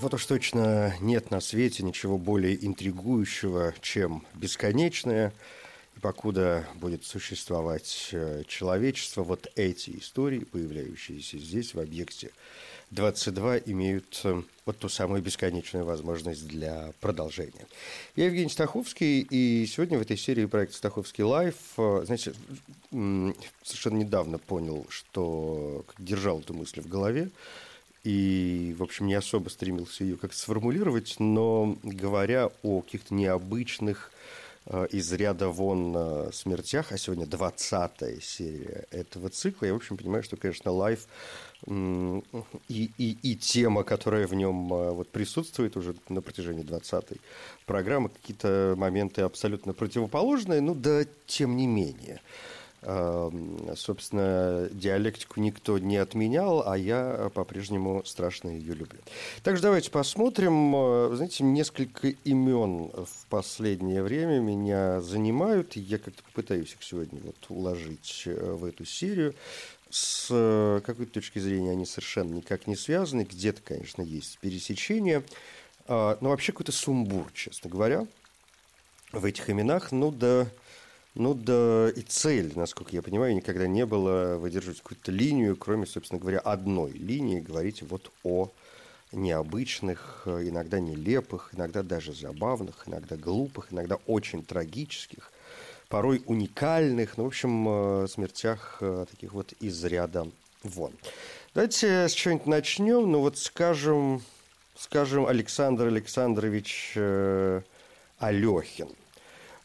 Вот 0.00 0.14
уж 0.14 0.26
точно 0.26 0.94
нет 1.00 1.32
на 1.32 1.40
свете 1.40 1.82
ничего 1.82 2.18
более 2.18 2.64
интригующего, 2.64 3.74
чем 3.80 4.24
бесконечное. 4.34 5.32
И 5.96 6.00
покуда 6.00 6.68
будет 6.76 7.04
существовать 7.04 8.10
э, 8.12 8.44
человечество, 8.46 9.24
вот 9.24 9.50
эти 9.56 9.98
истории, 9.98 10.44
появляющиеся 10.44 11.38
здесь, 11.38 11.74
в 11.74 11.80
объекте 11.80 12.30
22, 12.92 13.58
имеют 13.58 14.20
э, 14.22 14.40
вот 14.66 14.78
ту 14.78 14.88
самую 14.88 15.20
бесконечную 15.20 15.84
возможность 15.84 16.46
для 16.46 16.92
продолжения. 17.00 17.66
Я 18.14 18.26
Евгений 18.26 18.50
Стаховский, 18.50 19.22
и 19.22 19.66
сегодня 19.66 19.98
в 19.98 20.02
этой 20.02 20.16
серии 20.16 20.46
проекта 20.46 20.76
«Стаховский 20.76 21.24
лайф», 21.24 21.56
э, 21.76 22.02
знаете, 22.04 22.34
совершенно 23.64 23.96
недавно 23.96 24.38
понял, 24.38 24.86
что 24.90 25.84
держал 25.98 26.38
эту 26.38 26.54
мысль 26.54 26.82
в 26.82 26.88
голове, 26.88 27.30
и, 28.08 28.74
в 28.78 28.82
общем, 28.82 29.06
не 29.06 29.12
особо 29.12 29.50
стремился 29.50 30.02
ее 30.02 30.16
как-то 30.16 30.38
сформулировать, 30.38 31.16
но 31.18 31.76
говоря 31.82 32.50
о 32.62 32.80
каких-то 32.80 33.12
необычных 33.12 34.10
э, 34.64 34.86
из 34.90 35.12
ряда 35.12 35.50
вон 35.50 35.94
э, 35.94 36.30
смертях, 36.32 36.90
а 36.92 36.96
сегодня 36.96 37.26
20 37.26 38.24
серия 38.24 38.86
этого 38.92 39.28
цикла, 39.28 39.66
я, 39.66 39.74
в 39.74 39.76
общем, 39.76 39.98
понимаю, 39.98 40.22
что, 40.22 40.38
конечно, 40.38 40.70
лайф 40.70 41.06
и, 41.66 42.22
и, 42.68 43.18
и 43.20 43.36
тема, 43.36 43.84
которая 43.84 44.26
в 44.26 44.32
нем 44.32 44.72
э, 44.72 44.90
вот 44.92 45.10
присутствует 45.10 45.76
уже 45.76 45.94
на 46.08 46.22
протяжении 46.22 46.64
20-й 46.64 47.20
программы, 47.66 48.08
какие-то 48.08 48.72
моменты 48.78 49.20
абсолютно 49.20 49.74
противоположные, 49.74 50.62
ну 50.62 50.74
да 50.74 51.04
тем 51.26 51.58
не 51.58 51.66
менее. 51.66 52.22
Эм, 52.82 53.74
собственно, 53.74 54.68
диалектику 54.70 55.40
никто 55.40 55.78
не 55.78 55.96
отменял, 55.96 56.62
а 56.64 56.78
я 56.78 57.28
по-прежнему 57.34 58.04
страшно 58.04 58.50
ее 58.50 58.74
люблю. 58.74 59.00
Также 59.42 59.62
давайте 59.62 59.90
посмотрим. 59.90 60.74
Э, 60.76 61.10
знаете, 61.16 61.42
несколько 61.42 62.08
имен 62.22 62.90
в 62.92 63.26
последнее 63.28 64.04
время 64.04 64.38
меня 64.38 65.00
занимают. 65.00 65.74
Я 65.74 65.98
как-то 65.98 66.22
попытаюсь 66.22 66.72
их 66.72 66.84
сегодня 66.84 67.20
вот 67.24 67.36
уложить 67.48 68.22
э, 68.26 68.52
в 68.52 68.64
эту 68.64 68.84
серию. 68.84 69.34
С 69.90 70.28
э, 70.30 70.80
какой-то 70.86 71.14
точки 71.14 71.40
зрения 71.40 71.72
они 71.72 71.84
совершенно 71.84 72.34
никак 72.34 72.68
не 72.68 72.76
связаны. 72.76 73.22
Где-то, 73.22 73.60
конечно, 73.60 74.02
есть 74.02 74.38
пересечение. 74.38 75.24
А, 75.88 76.16
но 76.20 76.28
вообще 76.28 76.52
какой-то 76.52 76.70
сумбур, 76.72 77.26
честно 77.34 77.68
говоря, 77.68 78.06
в 79.10 79.24
этих 79.24 79.50
именах. 79.50 79.90
Ну 79.90 80.12
да... 80.12 80.46
Ну 81.14 81.34
да, 81.34 81.90
и 81.90 82.00
цель, 82.02 82.52
насколько 82.54 82.94
я 82.94 83.02
понимаю, 83.02 83.34
никогда 83.34 83.66
не 83.66 83.84
было 83.86 84.36
выдерживать 84.36 84.78
какую-то 84.78 85.10
линию, 85.10 85.56
кроме, 85.56 85.86
собственно 85.86 86.20
говоря, 86.20 86.38
одной 86.38 86.92
линии, 86.92 87.40
говорить 87.40 87.82
вот 87.82 88.12
о 88.22 88.50
необычных, 89.12 90.22
иногда 90.26 90.78
нелепых, 90.80 91.50
иногда 91.54 91.82
даже 91.82 92.12
забавных, 92.12 92.84
иногда 92.86 93.16
глупых, 93.16 93.72
иногда 93.72 93.96
очень 94.06 94.44
трагических, 94.44 95.32
порой 95.88 96.22
уникальных, 96.26 97.16
ну, 97.16 97.24
в 97.24 97.28
общем, 97.28 97.66
э, 97.68 98.06
смертях 98.08 98.78
э, 98.80 99.06
таких 99.10 99.32
вот 99.32 99.52
из 99.60 99.82
ряда 99.84 100.28
вон. 100.62 100.92
Давайте 101.54 102.08
с 102.08 102.12
чего-нибудь 102.12 102.46
начнем. 102.46 103.10
Ну 103.10 103.20
вот 103.20 103.38
скажем, 103.38 104.22
скажем 104.76 105.26
Александр 105.26 105.86
Александрович 105.86 106.92
э, 106.94 107.62
Алехин– 108.18 108.88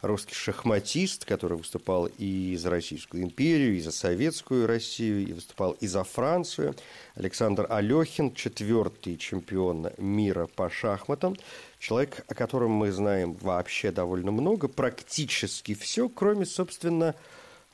русский 0.03 0.36
шахматист, 0.36 1.25
который 1.25 1.58
выступал 1.58 2.09
и 2.18 2.56
за 2.58 2.69
Российскую 2.69 3.24
империю, 3.24 3.75
и 3.75 3.81
за 3.81 3.91
Советскую 3.91 4.68
Россию, 4.68 5.25
и 5.25 5.34
выступал 5.34 5.72
и 5.80 5.88
за 5.88 6.03
Францию. 6.03 6.75
Александр 7.16 7.66
Алехин, 7.69 8.34
четвертый 8.34 9.18
чемпион 9.18 9.91
мира 9.97 10.47
по 10.56 10.69
шахматам. 10.69 11.38
Человек, 11.80 12.25
о 12.28 12.36
котором 12.36 12.72
мы 12.72 12.91
знаем 12.91 13.34
вообще 13.34 13.91
довольно 13.91 14.31
много, 14.31 14.68
практически 14.68 15.74
все, 15.74 16.09
кроме, 16.09 16.46
собственно, 16.46 17.16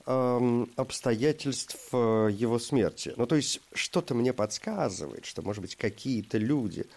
обстоятельств 0.06 1.78
э, 1.92 2.30
его 2.32 2.58
смерти. 2.58 3.14
Ну, 3.16 3.28
то 3.28 3.36
есть, 3.36 3.62
что-то 3.74 4.16
мне 4.16 4.34
подсказывает, 4.34 5.26
что, 5.26 5.44
может 5.44 5.62
быть, 5.62 5.76
какие-то 5.76 6.40
люди 6.40 6.88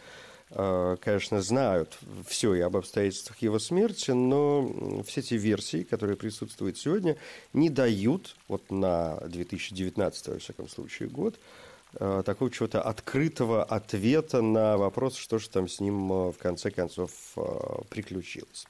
конечно, 0.55 1.41
знают 1.41 1.97
все 2.27 2.55
и 2.55 2.61
об 2.61 2.77
обстоятельствах 2.77 3.39
его 3.39 3.59
смерти, 3.59 4.11
но 4.11 5.03
все 5.07 5.21
эти 5.21 5.35
версии, 5.35 5.83
которые 5.83 6.17
присутствуют 6.17 6.77
сегодня, 6.77 7.17
не 7.55 7.71
дают 7.71 8.37
вот 8.49 8.71
на 8.71 9.17
2019, 9.27 10.29
во 10.29 10.39
всяком 10.39 10.69
случае, 10.69 11.09
год, 11.09 11.37
э, 11.99 12.23
такого 12.27 12.51
чего-то 12.51 12.83
открытого 12.83 13.65
ответа 13.65 14.43
на 14.43 14.77
вопрос, 14.77 15.17
что 15.17 15.39
же 15.39 15.49
там 15.49 15.69
с 15.69 15.81
ним 15.81 16.13
э, 16.13 16.33
в 16.33 16.39
конце 16.39 16.71
концов 16.71 17.11
приключилось. 17.89 18.67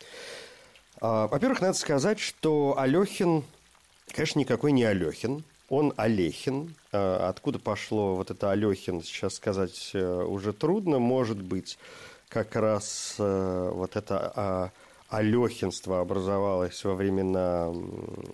Во-первых, 1.01 1.61
надо 1.61 1.77
сказать, 1.77 2.21
что 2.21 2.79
Алехин, 2.79 3.43
конечно, 4.13 4.39
никакой 4.39 4.71
не 4.71 4.85
Алехин, 4.85 5.43
он 5.73 5.95
Олехин. 5.97 6.75
А, 6.93 7.31
откуда 7.31 7.59
пошло 7.59 8.15
вот 8.15 8.31
это 8.31 8.51
Алехин, 8.51 9.03
сейчас 9.03 9.37
сказать 9.37 9.93
э, 9.95 10.23
уже 10.23 10.53
трудно. 10.53 10.99
Может 10.99 11.41
быть, 11.41 11.79
как 12.29 12.55
раз 12.57 13.17
э, 13.19 13.71
вот 13.73 13.97
это 13.97 14.33
а, 14.37 14.71
Алехинство 15.09 16.01
образовалось 16.01 16.85
во 16.85 16.95
времена 16.95 17.73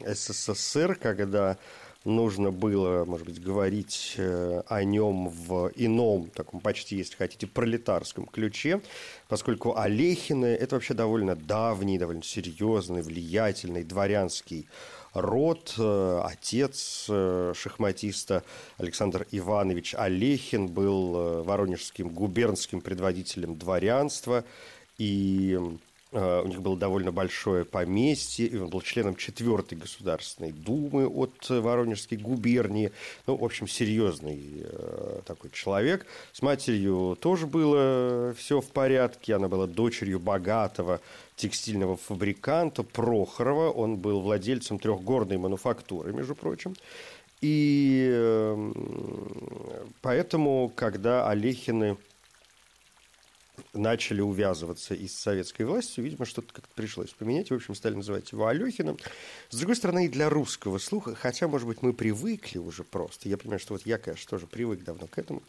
СССР, 0.04 0.96
когда 1.00 1.56
нужно 2.04 2.50
было, 2.50 3.04
может 3.04 3.26
быть, 3.26 3.40
говорить 3.40 4.14
э, 4.16 4.62
о 4.66 4.82
нем 4.82 5.28
в 5.28 5.70
ином, 5.76 6.30
таком 6.30 6.58
почти, 6.58 6.96
если 6.96 7.14
хотите, 7.14 7.46
пролетарском 7.46 8.26
ключе, 8.26 8.80
поскольку 9.28 9.76
Олехины– 9.76 10.46
это 10.60 10.74
вообще 10.74 10.94
довольно 10.94 11.36
давний, 11.36 11.98
довольно 11.98 12.24
серьезный, 12.24 13.02
влиятельный 13.02 13.84
дворянский 13.84 14.66
род, 15.12 15.74
э, 15.78 16.20
отец 16.24 17.06
э, 17.08 17.52
шахматиста 17.54 18.44
Александр 18.76 19.26
Иванович 19.30 19.94
Олехин 19.96 20.68
был 20.68 21.16
э, 21.16 21.42
воронежским 21.42 22.08
губернским 22.08 22.80
предводителем 22.80 23.56
дворянства, 23.56 24.44
и 24.98 25.58
у 26.12 26.46
них 26.46 26.62
было 26.62 26.76
довольно 26.76 27.12
большое 27.12 27.64
поместье, 27.64 28.46
и 28.46 28.56
он 28.56 28.68
был 28.68 28.80
членом 28.80 29.16
четвертой 29.16 29.76
Государственной 29.76 30.52
Думы 30.52 31.06
от 31.06 31.34
Воронежской 31.48 32.16
губернии. 32.16 32.92
Ну, 33.26 33.36
в 33.36 33.44
общем, 33.44 33.68
серьезный 33.68 34.64
такой 35.26 35.50
человек. 35.50 36.06
С 36.32 36.40
матерью 36.40 37.16
тоже 37.20 37.46
было 37.46 38.34
все 38.38 38.60
в 38.60 38.68
порядке. 38.68 39.34
Она 39.34 39.48
была 39.48 39.66
дочерью 39.66 40.18
богатого 40.18 41.00
текстильного 41.36 41.96
фабриканта 41.96 42.82
Прохорова. 42.82 43.70
Он 43.70 43.96
был 43.96 44.20
владельцем 44.20 44.78
трехгорной 44.78 45.38
мануфактуры, 45.38 46.12
между 46.12 46.34
прочим. 46.34 46.74
И 47.40 48.10
эм, 48.12 48.74
поэтому, 50.02 50.72
когда 50.74 51.28
Олехины 51.28 51.96
начали 53.72 54.20
увязываться 54.20 54.94
и 54.94 55.08
с 55.08 55.18
советской 55.18 55.62
властью, 55.62 56.04
видимо, 56.04 56.24
что-то 56.24 56.52
как-то 56.52 56.74
пришлось 56.74 57.10
поменять. 57.10 57.50
В 57.50 57.54
общем, 57.54 57.74
стали 57.74 57.94
называть 57.94 58.30
его 58.32 58.46
Алехиным. 58.46 58.98
С 59.50 59.56
другой 59.56 59.76
стороны, 59.76 60.06
и 60.06 60.08
для 60.08 60.28
русского 60.28 60.78
слуха, 60.78 61.14
хотя, 61.14 61.48
может 61.48 61.66
быть, 61.66 61.82
мы 61.82 61.92
привыкли 61.92 62.58
уже 62.58 62.84
просто. 62.84 63.28
Я 63.28 63.36
понимаю, 63.36 63.60
что 63.60 63.74
вот 63.74 63.86
я, 63.86 63.98
конечно, 63.98 64.28
тоже 64.28 64.46
привык 64.46 64.84
давно 64.84 65.06
к 65.06 65.18
этому. 65.18 65.42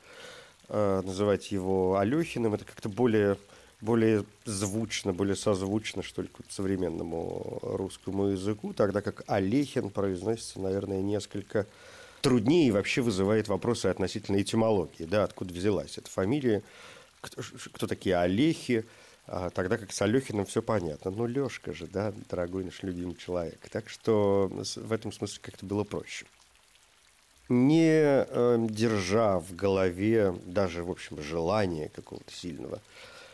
Э, 0.68 1.02
называть 1.04 1.52
его 1.52 1.98
Алехиным, 1.98 2.54
это 2.54 2.66
как-то 2.66 2.90
более 2.90 3.38
более 3.82 4.26
звучно, 4.46 5.14
более 5.14 5.36
созвучно, 5.36 6.04
что 6.04 6.22
ли, 6.22 6.28
к 6.28 6.52
современному 6.52 7.60
русскому 7.62 8.28
языку, 8.28 8.74
тогда 8.74 9.02
как 9.02 9.24
Олехин 9.28 9.90
произносится, 9.90 10.60
наверное, 10.60 11.02
несколько 11.02 11.66
труднее 12.22 12.68
и 12.68 12.72
вообще 12.72 13.02
вызывает 13.02 13.48
вопросы 13.48 13.86
относительно 13.86 14.42
этимологии, 14.42 15.06
да, 15.06 15.24
откуда 15.24 15.54
взялась 15.54 15.98
эта 15.98 16.10
фамилия, 16.10 16.62
кто, 17.22 17.42
кто 17.74 17.88
такие 17.88 18.18
Олехи, 18.18 18.86
а, 19.28 19.50
тогда 19.50 19.78
как 19.78 19.92
с 19.92 20.02
Алехиным 20.02 20.46
все 20.46 20.62
понятно. 20.62 21.12
Ну, 21.12 21.26
Лешка 21.26 21.74
же, 21.74 21.88
да, 21.88 22.14
дорогой 22.30 22.64
наш 22.64 22.82
любимый 22.84 23.16
человек. 23.16 23.60
Так 23.70 23.90
что 23.90 24.52
в 24.52 24.92
этом 24.92 25.12
смысле 25.12 25.40
как-то 25.42 25.66
было 25.66 25.84
проще. 25.84 26.26
Не 27.48 28.26
э, 28.28 28.58
держа 28.70 29.40
в 29.40 29.56
голове 29.56 30.36
даже, 30.46 30.84
в 30.84 30.92
общем, 30.92 31.22
желания 31.22 31.90
какого-то 31.90 32.32
сильного 32.32 32.80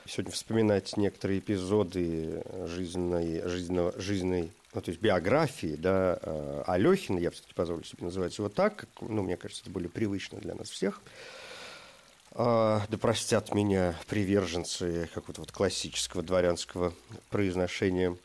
сегодня 0.07 0.31
вспоминать 0.31 0.97
некоторые 0.97 1.39
эпизоды 1.39 2.43
жизненной, 2.67 3.47
жизненного, 3.47 3.99
жизненной 3.99 4.51
ну, 4.73 4.81
то 4.81 4.91
есть 4.91 5.01
биографии, 5.01 5.75
да, 5.77 6.19
э, 6.21 6.63
Алехина, 6.67 7.17
я 7.17 7.31
все-таки 7.31 7.53
позволю 7.53 7.83
себе 7.85 8.03
называть 8.03 8.37
его 8.37 8.49
так, 8.49 8.75
как, 8.75 8.89
ну, 8.99 9.23
мне 9.23 9.37
кажется, 9.37 9.63
это 9.63 9.71
более 9.71 9.89
привычно 9.89 10.37
для 10.39 10.53
нас 10.53 10.69
всех. 10.69 11.01
А, 12.37 12.85
да 12.89 12.97
простят 12.97 13.53
меня 13.53 13.95
приверженцы 14.07 15.09
какого-то 15.13 15.41
вот 15.41 15.51
классического 15.53 16.21
дворянского 16.21 16.93
произношения. 17.29 18.17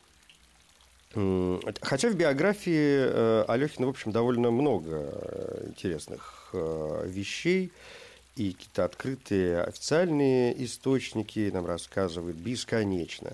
Хотя 1.81 2.09
в 2.09 2.15
биографии 2.15 3.05
э, 3.05 3.45
Алехина, 3.47 3.87
в 3.87 3.89
общем, 3.89 4.11
довольно 4.11 4.51
много 4.51 5.11
э, 5.11 5.65
интересных 5.69 6.49
вещей, 6.53 7.71
и 8.35 8.53
какие-то 8.53 8.85
открытые 8.85 9.61
официальные 9.61 10.63
источники 10.63 11.49
нам 11.53 11.65
рассказывают 11.65 12.37
бесконечно 12.37 13.33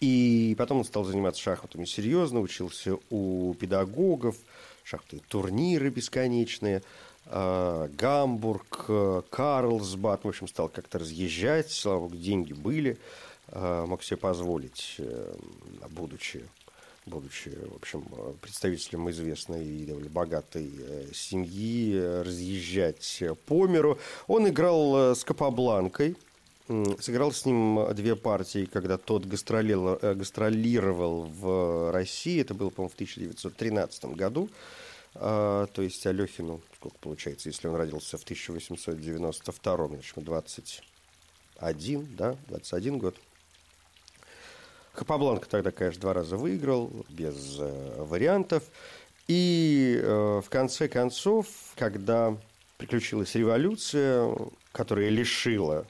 И 0.00 0.54
потом 0.56 0.78
он 0.78 0.84
стал 0.84 1.04
заниматься 1.04 1.42
шахматами 1.42 1.84
серьезно, 1.84 2.40
учился 2.40 2.96
у 3.10 3.52
педагогов, 3.60 4.34
шахматные 4.82 5.20
турниры 5.28 5.90
бесконечные, 5.90 6.82
э, 7.26 7.88
Гамбург, 7.98 8.86
э, 8.88 9.22
Карлсбад, 9.28 10.24
в 10.24 10.28
общем, 10.28 10.48
стал 10.48 10.70
как-то 10.70 11.00
разъезжать, 11.00 11.70
слава 11.70 12.00
богу, 12.00 12.16
деньги 12.16 12.54
были, 12.54 12.96
э, 13.48 13.84
мог 13.86 14.02
себе 14.02 14.16
позволить, 14.16 14.98
будучи 15.90 16.48
будучи, 17.06 17.50
в 17.50 17.76
общем, 17.76 18.04
представителем 18.40 19.10
известной 19.10 19.66
и 19.66 19.84
довольно 19.84 20.10
богатой 20.10 20.70
семьи, 21.12 21.98
разъезжать 21.98 23.22
по 23.46 23.66
миру. 23.66 23.98
Он 24.28 24.48
играл 24.48 25.16
с 25.16 25.24
Капабланкой– 25.24 26.16
Сыграл 27.00 27.32
с 27.32 27.46
ним 27.46 27.92
две 27.94 28.14
партии, 28.14 28.64
когда 28.72 28.96
тот 28.96 29.24
гастролировал, 29.24 29.98
э, 30.00 30.14
гастролировал 30.14 31.24
в 31.24 31.90
России. 31.90 32.40
Это 32.40 32.54
было, 32.54 32.70
по-моему, 32.70 32.90
в 32.90 32.94
1913 32.94 34.14
году. 34.14 34.48
А, 35.16 35.66
то 35.66 35.82
есть 35.82 36.06
Алехину, 36.06 36.60
сколько 36.76 36.96
получается, 36.98 37.48
если 37.48 37.66
он 37.66 37.74
родился 37.74 38.18
в 38.18 38.22
1892, 38.22 39.88
значит, 39.88 40.14
21, 40.16 42.08
да, 42.16 42.36
21 42.46 42.98
год. 42.98 43.16
Капабланка 44.94 45.48
тогда, 45.48 45.72
конечно, 45.72 46.00
два 46.00 46.14
раза 46.14 46.36
выиграл, 46.36 47.04
без 47.08 47.56
э, 47.58 48.02
вариантов. 48.04 48.62
И 49.26 49.98
э, 50.00 50.40
в 50.44 50.48
конце 50.48 50.86
концов, 50.86 51.48
когда 51.74 52.36
приключилась 52.78 53.34
революция, 53.34 54.32
которая 54.70 55.08
лишила 55.08 55.84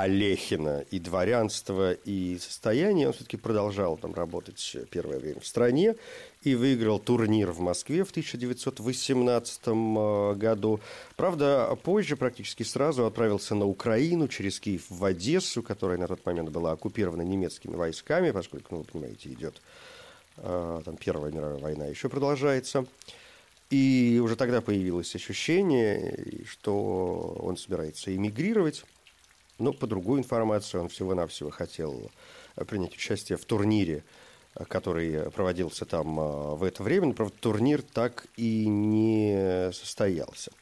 Олехина 0.00 0.84
и 0.90 0.98
дворянства, 0.98 1.92
и 1.92 2.38
состояние. 2.38 3.08
Он 3.08 3.12
все-таки 3.12 3.36
продолжал 3.36 3.96
там 3.96 4.14
работать 4.14 4.76
первое 4.90 5.18
время 5.18 5.40
в 5.40 5.46
стране 5.46 5.94
и 6.42 6.54
выиграл 6.54 6.98
турнир 6.98 7.50
в 7.50 7.60
Москве 7.60 8.04
в 8.04 8.10
1918 8.10 9.60
э, 9.64 10.34
году. 10.34 10.80
Правда, 11.16 11.76
позже 11.82 12.16
практически 12.16 12.62
сразу 12.62 13.06
отправился 13.06 13.54
на 13.54 13.66
Украину 13.66 14.28
через 14.28 14.60
Киев 14.60 14.84
в 14.88 15.04
Одессу, 15.04 15.62
которая 15.62 15.98
на 15.98 16.06
тот 16.06 16.24
момент 16.26 16.50
была 16.50 16.72
оккупирована 16.72 17.22
немецкими 17.22 17.74
войсками, 17.74 18.30
поскольку, 18.30 18.74
ну, 18.74 18.78
вы 18.78 18.84
понимаете, 18.84 19.30
идет 19.30 19.60
э, 20.36 20.82
там 20.84 20.96
Первая 20.96 21.32
мировая 21.32 21.58
война 21.58 21.86
еще 21.86 22.08
продолжается. 22.08 22.86
И 23.70 24.20
уже 24.22 24.36
тогда 24.36 24.60
появилось 24.60 25.14
ощущение, 25.16 26.44
что 26.46 27.36
он 27.40 27.56
собирается 27.56 28.14
эмигрировать. 28.14 28.84
Но 29.58 29.72
по 29.72 29.86
другую 29.86 30.20
информацию 30.20 30.82
он 30.82 30.88
всего-навсего 30.88 31.50
хотел 31.50 32.10
э, 32.56 32.64
принять 32.64 32.94
участие 32.94 33.38
в 33.38 33.44
турнире, 33.44 34.04
э, 34.54 34.64
который 34.64 35.30
проводился 35.30 35.84
там 35.86 36.18
э, 36.20 36.54
в 36.56 36.64
это 36.64 36.82
время. 36.82 37.06
Но, 37.06 37.12
правда, 37.14 37.34
турнир 37.40 37.82
так 37.82 38.26
и 38.36 38.66
не 38.66 39.70
состоялся. 39.72 40.52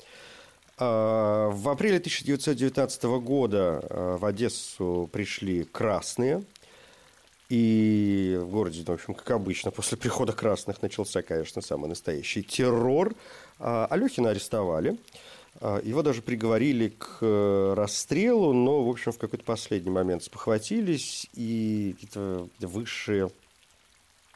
А, 0.77 1.51
в 1.51 1.69
апреле 1.69 1.99
1919 1.99 3.05
года 3.05 3.85
в 4.21 4.25
Одессу 4.25 5.09
пришли 5.13 5.65
красные. 5.65 6.45
И 7.51 8.39
в 8.41 8.49
городе, 8.49 8.83
в 8.85 8.91
общем, 8.91 9.15
как 9.15 9.31
обычно, 9.33 9.71
после 9.71 9.99
прихода 9.99 10.33
красных 10.33 10.81
начался, 10.83 11.23
конечно, 11.23 11.61
самый 11.61 11.89
настоящий 11.89 12.43
террор. 12.43 13.15
А, 13.59 13.87
Алехина 13.91 14.31
арестовали. 14.31 14.91
А, 14.93 14.97
его 15.61 16.03
даже 16.03 16.21
приговорили 16.21 16.89
к 16.89 17.19
э, 17.21 17.75
расстрелу, 17.77 18.53
но, 18.53 18.85
в 18.85 18.91
общем, 18.91 19.13
в 19.13 19.19
какой-то 19.19 19.45
последний 19.45 19.91
момент 19.91 20.25
спохватились, 20.25 21.29
и 21.35 21.95
какие-то 21.95 22.49
высшие 22.61 23.31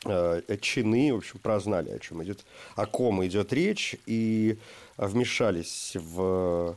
э, 0.05 0.43
чины, 0.61 1.13
в 1.13 1.19
общем, 1.19 1.39
прознали, 1.41 1.91
о 1.91 1.99
чем 1.99 2.23
идет, 2.23 2.45
о 2.77 2.87
ком 2.87 3.25
идет 3.27 3.53
речь, 3.53 3.97
и 4.07 4.59
вмешались 4.97 5.97
в 5.97 6.77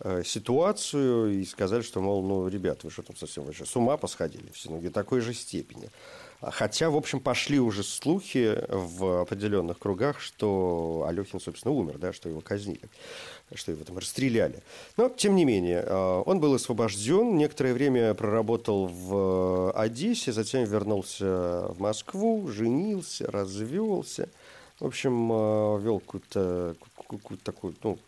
э, 0.00 0.22
ситуацию 0.24 1.40
и 1.40 1.44
сказали, 1.44 1.82
что, 1.82 2.00
мол, 2.00 2.22
ну, 2.22 2.46
ребята, 2.46 2.80
вы 2.86 2.90
что 2.90 3.02
там 3.02 3.16
совсем 3.16 3.44
вообще 3.44 3.64
с 3.64 3.74
ума 3.74 3.96
посходили 3.96 4.50
все, 4.52 4.70
ну, 4.70 4.80
до 4.80 4.90
такой 4.90 5.20
же 5.20 5.32
степени. 5.32 5.88
Хотя, 6.40 6.88
в 6.90 6.96
общем, 6.96 7.18
пошли 7.18 7.58
уже 7.58 7.82
слухи 7.82 8.56
в 8.68 9.22
определенных 9.22 9.78
кругах, 9.78 10.20
что 10.20 11.04
Алехин, 11.08 11.40
собственно, 11.40 11.74
умер, 11.74 11.98
да, 11.98 12.12
что 12.12 12.28
его 12.28 12.40
казнили 12.40 12.88
что 13.54 13.72
его 13.72 13.84
там 13.84 13.98
расстреляли. 13.98 14.62
Но, 14.96 15.08
тем 15.08 15.34
не 15.34 15.44
менее, 15.44 15.82
э, 15.84 16.22
он 16.26 16.40
был 16.40 16.54
освобожден, 16.54 17.36
некоторое 17.36 17.72
время 17.72 18.14
проработал 18.14 18.86
в 18.86 19.72
Одессе, 19.72 20.32
затем 20.32 20.64
вернулся 20.64 21.68
в 21.68 21.80
Москву, 21.80 22.48
женился, 22.48 23.30
развелся. 23.30 24.28
В 24.80 24.86
общем, 24.86 25.32
э, 25.32 25.80
вел 25.80 26.00
какую-то, 26.00 26.76
какую-то 27.08 27.44
такую, 27.44 27.74
ну, 27.82 27.98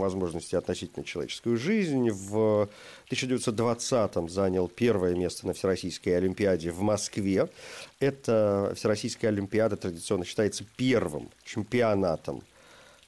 возможности 0.00 0.54
относительно 0.54 1.04
человеческую 1.04 1.56
жизнь. 1.56 2.10
В 2.10 2.68
1920-м 3.10 4.28
занял 4.28 4.68
первое 4.68 5.14
место 5.14 5.46
на 5.46 5.52
Всероссийской 5.52 6.16
Олимпиаде 6.16 6.70
в 6.70 6.80
Москве. 6.80 7.48
Это 8.00 8.72
Всероссийская 8.76 9.30
Олимпиада 9.30 9.76
традиционно 9.76 10.24
считается 10.24 10.64
первым 10.76 11.30
чемпионатом 11.44 12.42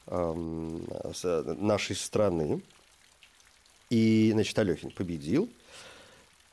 нашей 0.07 1.97
страны. 1.97 2.63
И, 3.91 4.31
значит, 4.33 4.59
Алехин 4.59 4.91
победил. 4.91 5.49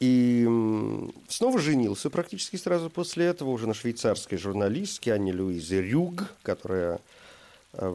И 0.01 0.45
снова 1.29 1.59
женился 1.59 2.09
практически 2.09 2.57
сразу 2.57 2.89
после 2.89 3.27
этого 3.27 3.49
уже 3.49 3.65
на 3.65 3.73
швейцарской 3.73 4.37
журналистке 4.37 5.13
Анне 5.13 5.33
Луизе 5.33 5.81
Рюг, 5.81 6.33
которая 6.43 6.99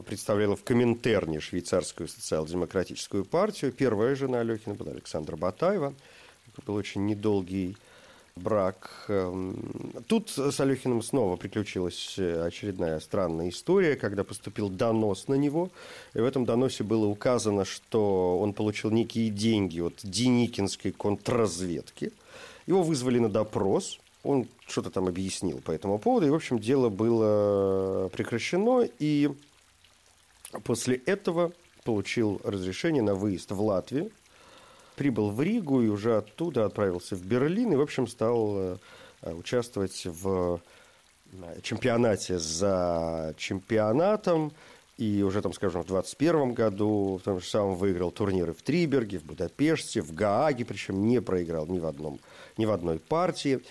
представляла 0.05 0.55
в 0.55 0.63
Коминтерне 0.63 1.39
швейцарскую 1.39 2.07
социал-демократическую 2.07 3.25
партию. 3.25 3.71
Первая 3.71 4.15
жена 4.15 4.39
Алехина 4.39 4.75
была 4.75 4.91
Александра 4.91 5.35
Батаева. 5.35 5.93
Это 6.47 6.61
был 6.65 6.75
очень 6.75 7.05
недолгий 7.05 7.77
брак. 8.35 9.05
Эм, 9.07 10.03
тут 10.07 10.29
с 10.29 10.59
Алехиным 10.59 11.01
снова 11.01 11.35
приключилась 11.35 12.15
э, 12.17 12.45
очередная 12.45 12.99
странная 12.99 13.49
история, 13.49 13.95
когда 13.95 14.23
поступил 14.23 14.69
донос 14.69 15.27
на 15.27 15.35
него. 15.35 15.69
И 16.13 16.19
в 16.19 16.25
этом 16.25 16.45
доносе 16.45 16.83
было 16.83 17.05
указано, 17.05 17.65
что 17.65 18.39
он 18.39 18.53
получил 18.53 18.91
некие 18.91 19.29
деньги 19.29 19.79
от 19.79 19.99
Деникинской 20.03 20.91
контрразведки. 20.91 22.11
Его 22.67 22.83
вызвали 22.83 23.19
на 23.19 23.29
допрос. 23.29 23.99
Он 24.23 24.47
что-то 24.67 24.91
там 24.91 25.07
объяснил 25.07 25.59
по 25.59 25.71
этому 25.71 25.97
поводу. 25.97 26.27
И, 26.27 26.29
в 26.29 26.35
общем, 26.35 26.59
дело 26.59 26.89
было 26.89 28.09
прекращено. 28.09 28.87
И 28.99 29.31
после 30.63 30.97
этого 30.97 31.51
получил 31.83 32.41
разрешение 32.43 33.01
на 33.01 33.15
выезд 33.15 33.51
в 33.51 33.61
Латвию 33.61 34.11
прибыл 34.95 35.31
в 35.31 35.41
Ригу 35.41 35.81
и 35.81 35.87
уже 35.87 36.17
оттуда 36.17 36.65
отправился 36.65 37.15
в 37.15 37.25
Берлин 37.25 37.73
и, 37.73 37.75
в 37.75 37.81
общем, 37.81 38.05
стал 38.07 38.53
э, 38.55 38.77
участвовать 39.23 40.05
в 40.05 40.61
чемпионате 41.63 42.37
за 42.37 43.33
чемпионатом. 43.37 44.51
И 44.97 45.23
уже, 45.23 45.41
там, 45.41 45.53
скажем, 45.53 45.81
в 45.81 45.87
2021 45.87 46.53
году 46.53 47.17
в 47.19 47.23
том 47.23 47.39
же 47.39 47.47
самом 47.47 47.75
выиграл 47.75 48.11
турниры 48.11 48.53
в 48.53 48.61
Триберге, 48.61 49.17
в 49.17 49.23
Будапеште, 49.23 50.01
в 50.01 50.13
Гааге, 50.13 50.65
причем 50.65 51.07
не 51.07 51.19
проиграл 51.19 51.65
ни 51.65 51.79
в, 51.79 51.87
одном, 51.87 52.19
ни 52.57 52.65
в 52.65 52.71
одной 52.71 52.99
партии. 52.99 53.61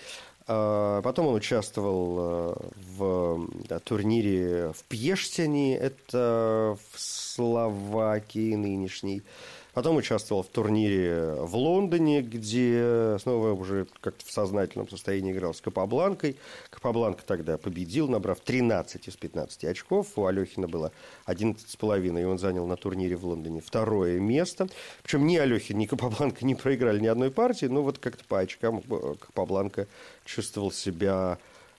А, 0.53 1.01
потом 1.01 1.27
он 1.27 1.35
участвовал 1.35 2.17
э, 2.19 2.55
в 2.97 3.47
турнире 3.85 4.73
в 4.73 4.83
Пьештине, 4.83 5.77
это 5.77 6.77
в 6.91 6.99
Словакии 6.99 8.55
нынешней. 8.55 9.23
Потом 9.73 9.95
участвовал 9.95 10.43
в 10.43 10.47
турнире 10.47 11.35
в 11.39 11.55
Лондоне, 11.55 12.21
где 12.21 13.17
снова 13.21 13.53
уже 13.53 13.87
как-то 14.01 14.25
в 14.25 14.31
сознательном 14.31 14.89
состоянии 14.89 15.31
играл 15.31 15.53
с 15.53 15.61
Капабланкой. 15.61 16.35
Капабланка 16.69 17.23
тогда 17.25 17.57
победил, 17.57 18.09
набрав 18.09 18.41
13 18.41 19.07
из 19.07 19.15
15 19.15 19.65
очков. 19.65 20.07
У 20.17 20.25
Алехина 20.25 20.67
было 20.67 20.91
11,5, 21.25 22.21
и 22.21 22.25
он 22.25 22.37
занял 22.37 22.67
на 22.67 22.75
турнире 22.75 23.15
в 23.15 23.25
Лондоне 23.25 23.61
второе 23.61 24.19
место. 24.19 24.67
Причем 25.03 25.25
ни 25.25 25.37
Алехин, 25.37 25.77
ни 25.77 25.85
Капабланка 25.85 26.45
не 26.45 26.55
проиграли 26.55 26.99
ни 26.99 27.07
одной 27.07 27.31
партии, 27.31 27.67
но 27.67 27.81
вот 27.81 27.97
как-то 27.97 28.25
по 28.25 28.39
очкам 28.39 28.81
Капабланка 28.81 29.87
чувствовал 30.25 30.71
себя 30.71 31.37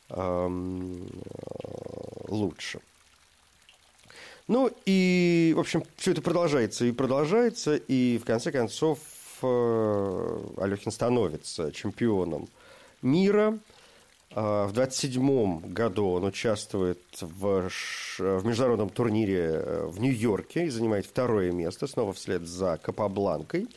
эм, 0.09 1.11
лучше. 2.29 2.81
Ну 4.49 4.71
и, 4.87 5.53
в 5.57 5.61
общем, 5.61 5.85
все 5.97 6.13
это 6.13 6.23
продолжается 6.23 6.85
и 6.85 6.93
продолжается, 6.93 7.77
и 7.77 8.19
в 8.19 8.25
конце 8.25 8.51
концов 8.51 8.99
э, 9.43 10.39
Алехин 10.59 10.91
становится 10.91 11.73
чемпионом 11.73 12.49
мира. 13.03 13.59
А, 14.35 14.67
в 14.67 14.73
27 14.73 15.73
году 15.73 16.09
он 16.09 16.25
участвует 16.25 17.03
в, 17.21 17.69
в 18.19 18.47
международном 18.47 18.89
турнире 18.89 19.51
э, 19.55 19.87
в 19.87 20.01
Нью-Йорке 20.01 20.67
и 20.67 20.71
занимает 20.71 21.07
второе 21.07 21.53
место, 21.53 21.87
снова 21.87 22.13
вслед 22.13 22.47
за 22.47 22.79
Капабланкой. 22.83 23.69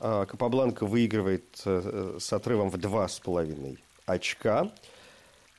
А, 0.00 0.26
Капабланка 0.26 0.86
выигрывает 0.86 1.62
э, 1.64 2.18
с 2.18 2.32
отрывом 2.32 2.70
в 2.70 2.78
два 2.78 3.06
с 3.08 3.20
половиной 3.20 3.78
очка. 4.06 4.70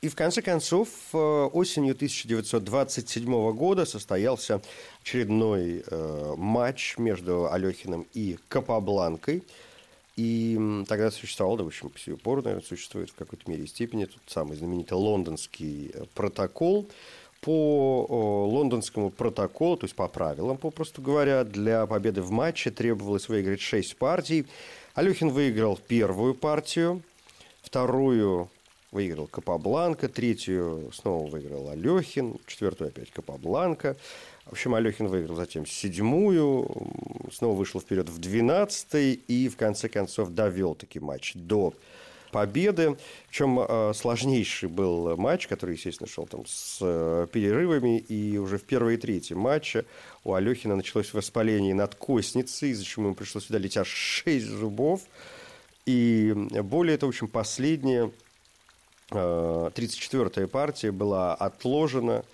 И 0.00 0.08
в 0.08 0.14
конце 0.14 0.42
концов, 0.42 0.88
э, 1.12 1.18
осенью 1.18 1.94
1927 1.94 3.52
года 3.52 3.84
состоялся 3.84 4.62
очередной 5.02 5.82
э, 5.84 6.34
матч 6.36 6.96
между 6.98 7.50
Алехиным 7.50 8.06
и 8.14 8.38
Капабланкой. 8.48 9.42
И 10.14 10.84
тогда 10.88 11.10
существовал, 11.10 11.56
да, 11.56 11.64
в 11.64 11.68
общем, 11.68 11.88
по 11.88 11.98
сию 11.98 12.16
пору, 12.16 12.42
наверное, 12.42 12.64
существует 12.64 13.10
в 13.10 13.14
какой-то 13.14 13.50
мере 13.50 13.64
и 13.64 13.66
степени 13.66 14.04
тот 14.04 14.22
самый 14.26 14.56
знаменитый 14.56 14.96
лондонский 14.96 15.90
э, 15.92 16.04
протокол. 16.14 16.88
По 17.40 18.46
лондонскому 18.50 19.10
протоколу, 19.10 19.76
то 19.76 19.84
есть 19.84 19.94
по 19.94 20.08
правилам, 20.08 20.58
попросту 20.58 21.00
говоря, 21.00 21.44
для 21.44 21.86
победы 21.86 22.20
в 22.20 22.32
матче 22.32 22.72
требовалось 22.72 23.28
выиграть 23.28 23.60
шесть 23.60 23.96
партий. 23.96 24.44
Алехин 24.94 25.28
выиграл 25.28 25.76
первую 25.76 26.34
партию, 26.34 27.00
вторую 27.62 28.50
выиграл 28.90 29.26
Капабланка, 29.26 30.08
третью 30.08 30.90
снова 30.94 31.28
выиграл 31.28 31.68
Алехин, 31.68 32.38
четвертую 32.46 32.88
опять 32.88 33.10
Капабланка. 33.10 33.96
В 34.46 34.52
общем, 34.52 34.74
Алехин 34.74 35.08
выиграл 35.08 35.36
затем 35.36 35.66
седьмую, 35.66 36.70
снова 37.32 37.54
вышел 37.54 37.80
вперед 37.80 38.08
в 38.08 38.18
двенадцатый 38.18 39.12
и 39.12 39.48
в 39.48 39.56
конце 39.56 39.88
концов 39.88 40.30
довел 40.30 40.74
таки 40.74 41.00
матч 41.00 41.32
до 41.34 41.74
победы. 42.32 42.96
Причем 43.28 43.60
э, 43.60 43.92
сложнейший 43.94 44.68
был 44.68 45.16
матч, 45.16 45.46
который, 45.48 45.76
естественно, 45.76 46.08
шел 46.08 46.26
там 46.26 46.46
с 46.46 46.78
э, 46.80 47.26
перерывами. 47.30 47.98
И 47.98 48.38
уже 48.38 48.58
в 48.58 48.64
первой 48.64 48.94
и 48.94 48.96
третьей 48.96 49.36
матче 49.36 49.84
у 50.24 50.32
Алехина 50.32 50.76
началось 50.76 51.12
воспаление 51.12 51.74
надкостницы, 51.74 52.70
из-за 52.70 52.84
чего 52.84 53.06
ему 53.06 53.14
пришлось 53.14 53.48
удалить 53.48 53.76
аж 53.76 53.88
шесть 53.88 54.46
зубов. 54.46 55.02
И 55.84 56.34
более 56.62 56.98
того, 56.98 57.12
в 57.12 57.14
общем, 57.14 57.28
последнее 57.28 58.10
34-я 59.10 60.44
э, 60.44 60.46
партия 60.46 60.92
была 60.92 61.34
отложена, 61.34 62.24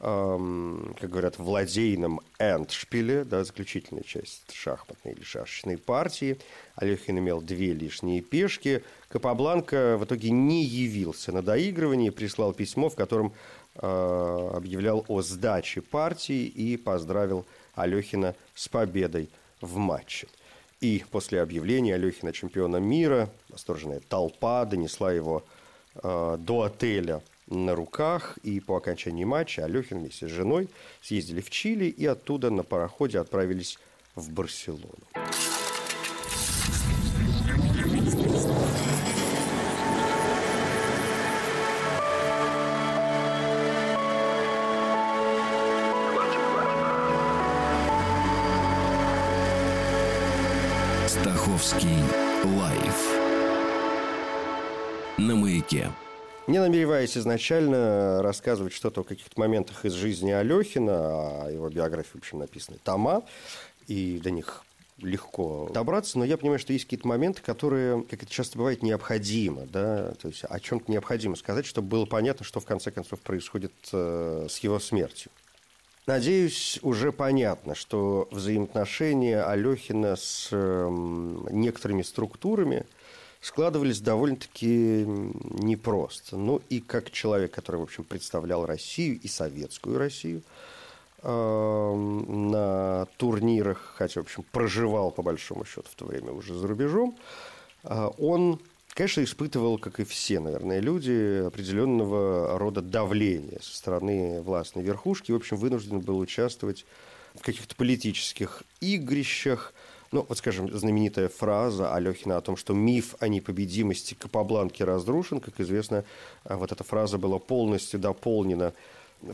эм, 0.00 0.94
как 1.00 1.10
говорят, 1.10 1.38
в 1.38 1.48
ладейном 1.48 2.20
эндшпиле, 2.38 3.24
да, 3.24 3.44
заключительная 3.44 4.04
часть 4.04 4.52
шахматной 4.52 5.12
или 5.12 5.22
шашечной 5.22 5.78
партии. 5.78 6.38
Алехин 6.76 7.18
имел 7.18 7.40
две 7.40 7.72
лишние 7.72 8.20
пешки. 8.20 8.84
Капабланка 9.08 9.96
в 9.98 10.04
итоге 10.04 10.30
не 10.30 10.64
явился 10.64 11.32
на 11.32 11.42
доигрывание, 11.42 12.12
прислал 12.12 12.52
письмо, 12.52 12.88
в 12.88 12.94
котором 12.94 13.32
э, 13.74 14.50
объявлял 14.54 15.04
о 15.08 15.22
сдаче 15.22 15.80
партии 15.80 16.44
и 16.44 16.76
поздравил 16.76 17.46
Алехина 17.74 18.34
с 18.54 18.68
победой 18.68 19.28
в 19.60 19.76
матче. 19.76 20.28
И 20.80 21.02
после 21.10 21.40
объявления 21.40 21.94
Алехина 21.94 22.32
чемпиона 22.32 22.76
мира 22.76 23.30
восторженная 23.48 24.00
толпа 24.08 24.64
донесла 24.66 25.10
его 25.10 25.42
до 26.02 26.62
отеля 26.62 27.22
на 27.48 27.74
руках, 27.74 28.38
и 28.42 28.60
по 28.60 28.76
окончании 28.76 29.24
матча 29.24 29.64
Алехин 29.64 30.00
вместе 30.00 30.26
с 30.28 30.30
женой 30.30 30.68
съездили 31.00 31.40
в 31.40 31.50
Чили 31.50 31.86
и 31.86 32.06
оттуда 32.06 32.50
на 32.50 32.64
пароходе 32.64 33.18
отправились 33.18 33.78
в 34.14 34.30
Барселону. 34.30 35.06
Стаховский 51.06 52.02
лайф 52.44 53.25
на 55.18 55.34
маяке. 55.34 55.90
Не 56.46 56.60
намереваясь 56.60 57.16
изначально 57.16 58.22
рассказывать 58.22 58.72
что-то 58.72 59.00
о 59.00 59.04
каких-то 59.04 59.38
моментах 59.40 59.84
из 59.84 59.94
жизни 59.94 60.30
Алехина, 60.30 61.44
о 61.44 61.50
его 61.50 61.68
биографии, 61.68 62.12
в 62.12 62.16
общем, 62.16 62.38
написаны 62.38 62.78
тома, 62.82 63.24
и 63.88 64.20
до 64.22 64.30
них 64.30 64.62
легко 64.98 65.68
добраться, 65.74 66.18
но 66.18 66.24
я 66.24 66.38
понимаю, 66.38 66.58
что 66.58 66.72
есть 66.72 66.84
какие-то 66.84 67.08
моменты, 67.08 67.42
которые, 67.42 68.02
как 68.04 68.22
это 68.22 68.32
часто 68.32 68.56
бывает, 68.56 68.82
необходимо, 68.82 69.66
да, 69.66 70.12
то 70.14 70.28
есть 70.28 70.44
о 70.44 70.60
чем-то 70.60 70.90
необходимо 70.90 71.36
сказать, 71.36 71.66
чтобы 71.66 71.88
было 71.88 72.06
понятно, 72.06 72.46
что 72.46 72.60
в 72.60 72.64
конце 72.64 72.90
концов 72.90 73.20
происходит 73.20 73.72
э, 73.92 74.46
с 74.48 74.58
его 74.60 74.78
смертью. 74.78 75.30
Надеюсь, 76.06 76.78
уже 76.82 77.12
понятно, 77.12 77.74
что 77.74 78.28
взаимоотношения 78.30 79.42
Алехина 79.42 80.16
с 80.16 80.48
э, 80.52 80.88
некоторыми 81.50 82.02
структурами– 82.02 82.86
складывались 83.46 84.00
довольно-таки 84.00 85.04
непросто. 85.06 86.36
Ну 86.36 86.60
и 86.68 86.80
как 86.80 87.12
человек, 87.12 87.52
который, 87.52 87.76
в 87.76 87.84
общем, 87.84 88.02
представлял 88.02 88.66
Россию 88.66 89.20
и 89.22 89.28
советскую 89.28 89.98
Россию 89.98 90.42
на 91.22 93.06
турнирах, 93.16 93.94
хотя, 93.96 94.20
в 94.20 94.24
общем, 94.24 94.44
проживал, 94.50 95.12
по 95.12 95.22
большому 95.22 95.64
счету, 95.64 95.88
в 95.90 95.94
то 95.94 96.04
время 96.06 96.32
уже 96.32 96.54
за 96.54 96.66
рубежом, 96.66 97.16
э, 97.84 98.10
он, 98.18 98.60
конечно, 98.94 99.22
испытывал, 99.24 99.78
как 99.78 99.98
и 99.98 100.04
все, 100.04 100.38
наверное, 100.40 100.80
люди, 100.80 101.44
определенного 101.46 102.58
рода 102.58 102.80
давления 102.80 103.58
со 103.60 103.76
стороны 103.76 104.42
властной 104.42 104.84
верхушки. 104.84 105.32
В 105.32 105.36
общем, 105.36 105.56
вынужден 105.56 106.00
был 106.00 106.18
участвовать 106.18 106.84
в 107.34 107.42
каких-то 107.42 107.74
политических 107.76 108.62
игрищах, 108.80 109.72
ну, 110.16 110.24
вот, 110.26 110.38
скажем, 110.38 110.72
знаменитая 110.72 111.28
фраза 111.28 111.92
Алехина 111.92 112.38
о 112.38 112.40
том, 112.40 112.56
что 112.56 112.72
миф 112.72 113.14
о 113.20 113.28
непобедимости 113.28 114.14
Капабланки 114.14 114.82
разрушен, 114.82 115.40
как 115.40 115.60
известно, 115.60 116.04
э, 116.46 116.56
вот 116.56 116.72
эта 116.72 116.84
фраза 116.84 117.18
была 117.18 117.38
полностью 117.38 118.00
дополнена 118.00 118.72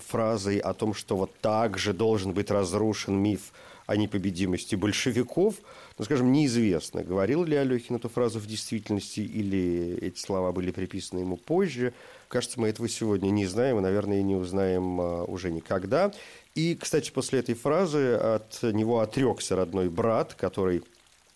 фразой 0.09 0.59
о 0.59 0.75
том, 0.75 0.93
что 0.93 1.17
вот 1.17 1.31
так 1.41 1.79
же 1.79 1.93
должен 1.93 2.33
быть 2.33 2.51
разрушен 2.51 3.15
миф 3.15 3.53
о 3.87 3.97
непобедимости 3.97 4.75
большевиков. 4.75 5.57
Ну, 5.99 6.05
скажем, 6.05 6.33
неизвестно, 6.33 7.03
говорил 7.03 7.45
ли 7.45 7.57
Алехин 7.57 7.97
эту 7.97 8.09
фразу 8.09 8.39
в 8.39 8.47
действительности 8.47 9.21
или 9.21 9.99
эти 10.01 10.19
слова 10.19 10.53
были 10.53 10.71
приписаны 10.71 11.21
ему 11.21 11.37
позже. 11.37 11.93
Кажется, 12.29 12.61
мы 12.61 12.69
этого 12.69 12.89
сегодня 12.89 13.31
не 13.31 13.47
знаем 13.47 13.79
и, 13.79 13.83
наверное, 13.83 14.21
и 14.21 14.23
не 14.23 14.37
узнаем 14.37 15.01
э, 15.01 15.25
уже 15.25 15.51
никогда. 15.51 16.12
И, 16.55 16.75
кстати, 16.75 17.11
после 17.11 17.41
этой 17.41 17.55
фразы 17.55 18.15
от 18.15 18.62
него 18.62 19.01
отрекся 19.01 19.57
родной 19.57 19.89
брат, 19.89 20.35
который 20.35 20.83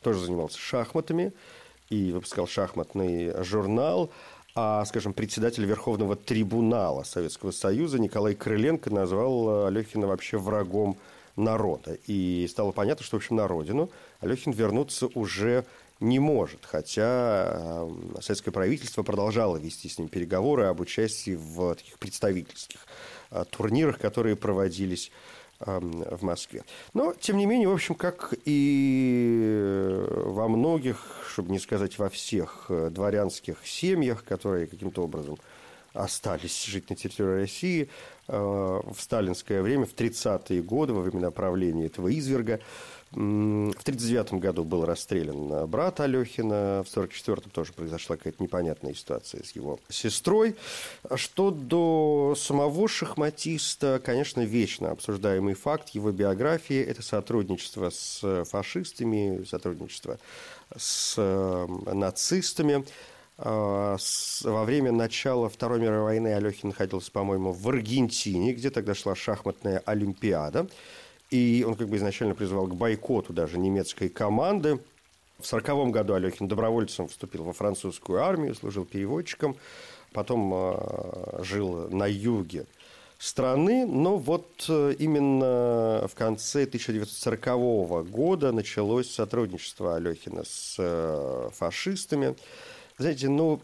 тоже 0.02 0.20
занимался 0.24 0.58
шахматами 0.58 1.32
и 1.90 2.12
выпускал 2.12 2.46
шахматный 2.46 3.42
журнал. 3.44 4.10
А, 4.54 4.84
скажем, 4.86 5.12
председатель 5.12 5.66
Верховного 5.66 6.16
трибунала 6.16 7.02
Советского 7.02 7.50
Союза 7.50 7.98
Николай 7.98 8.34
Крыленко 8.34 8.88
назвал 8.88 9.66
Алехина 9.66 10.06
вообще 10.06 10.38
врагом 10.38 10.96
народа. 11.36 11.98
И 12.06 12.46
стало 12.50 12.72
понятно, 12.72 13.04
что, 13.04 13.16
в 13.16 13.20
общем, 13.20 13.36
на 13.36 13.46
родину 13.46 13.90
Алехин 14.20 14.52
вернуться 14.52 15.08
уже 15.14 15.64
не 16.00 16.18
может, 16.18 16.64
хотя 16.64 17.86
советское 18.20 18.50
правительство 18.50 19.02
продолжало 19.02 19.56
вести 19.56 19.88
с 19.88 19.98
ним 19.98 20.08
переговоры 20.08 20.64
об 20.64 20.80
участии 20.80 21.34
в 21.34 21.74
таких 21.74 21.98
представительских 21.98 22.86
турнирах, 23.50 23.98
которые 23.98 24.36
проводились 24.36 25.10
в 25.58 26.22
Москве. 26.22 26.64
Но, 26.92 27.14
тем 27.14 27.38
не 27.38 27.46
менее, 27.46 27.68
в 27.68 27.72
общем, 27.72 27.94
как 27.94 28.34
и 28.44 30.04
во 30.08 30.48
многих, 30.48 31.24
чтобы 31.28 31.50
не 31.50 31.58
сказать 31.58 31.98
во 31.98 32.10
всех 32.10 32.66
э, 32.68 32.90
дворянских 32.90 33.66
семьях, 33.66 34.22
которые 34.24 34.66
каким-то 34.66 35.02
образом 35.02 35.38
остались 35.96 36.64
жить 36.64 36.90
на 36.90 36.96
территории 36.96 37.40
России 37.40 37.88
э, 38.28 38.36
в 38.36 38.96
сталинское 38.98 39.62
время, 39.62 39.86
в 39.86 39.94
30-е 39.94 40.62
годы, 40.62 40.92
во 40.92 41.02
время 41.02 41.30
правления 41.30 41.86
этого 41.86 42.12
изверга, 42.12 42.60
в 43.12 43.18
1939 43.18 44.34
году 44.34 44.64
был 44.64 44.84
расстрелян 44.84 45.66
брат 45.68 46.00
Алехина, 46.00 46.82
в 46.84 46.90
1944 46.90 47.50
тоже 47.50 47.72
произошла 47.72 48.16
какая-то 48.16 48.42
непонятная 48.42 48.94
ситуация 48.94 49.44
с 49.44 49.52
его 49.52 49.78
сестрой. 49.88 50.56
Что 51.14 51.50
до 51.50 52.34
самого 52.36 52.88
шахматиста, 52.88 54.02
конечно, 54.04 54.40
вечно 54.40 54.90
обсуждаемый 54.90 55.54
факт 55.54 55.90
его 55.90 56.10
биографии– 56.10 56.80
это 56.86 57.00
сотрудничество 57.00 57.90
с 57.90 58.44
фашистами, 58.44 59.44
сотрудничество 59.44 60.18
с 60.76 61.14
э, 61.16 61.66
нацистами. 61.94 62.84
А, 63.38 63.96
во 64.42 64.64
время 64.64 64.92
начала 64.92 65.48
Второй 65.48 65.80
мировой 65.80 66.02
войны 66.02 66.34
Алехин 66.34 66.70
находился, 66.70 67.10
по-моему, 67.12 67.52
в 67.52 67.68
Аргентине, 67.68 68.52
где 68.52 68.70
тогда 68.70 68.94
шла 68.94 69.14
шахматная 69.14 69.82
олимпиада. 69.84 70.66
И 71.30 71.64
он 71.66 71.74
как 71.74 71.88
бы 71.88 71.96
изначально 71.96 72.34
призывал 72.34 72.66
к 72.66 72.74
бойкоту 72.74 73.32
даже 73.32 73.58
немецкой 73.58 74.08
команды. 74.08 74.78
В 75.38 75.46
сороковом 75.46 75.92
году 75.92 76.14
Алехин 76.14 76.48
добровольцем 76.48 77.08
вступил 77.08 77.44
во 77.44 77.52
французскую 77.52 78.22
армию, 78.22 78.54
служил 78.54 78.86
переводчиком, 78.86 79.56
потом 80.12 80.52
э, 80.54 81.42
жил 81.42 81.90
на 81.90 82.06
юге 82.06 82.64
страны, 83.18 83.86
но 83.86 84.16
вот 84.16 84.64
э, 84.68 84.94
именно 84.98 86.06
в 86.08 86.14
конце 86.14 86.62
1940 86.62 88.08
года 88.08 88.52
началось 88.52 89.10
сотрудничество 89.10 89.96
Алехина 89.96 90.44
с 90.44 90.76
э, 90.78 91.50
фашистами. 91.52 92.34
Знаете, 92.98 93.28
ну, 93.28 93.60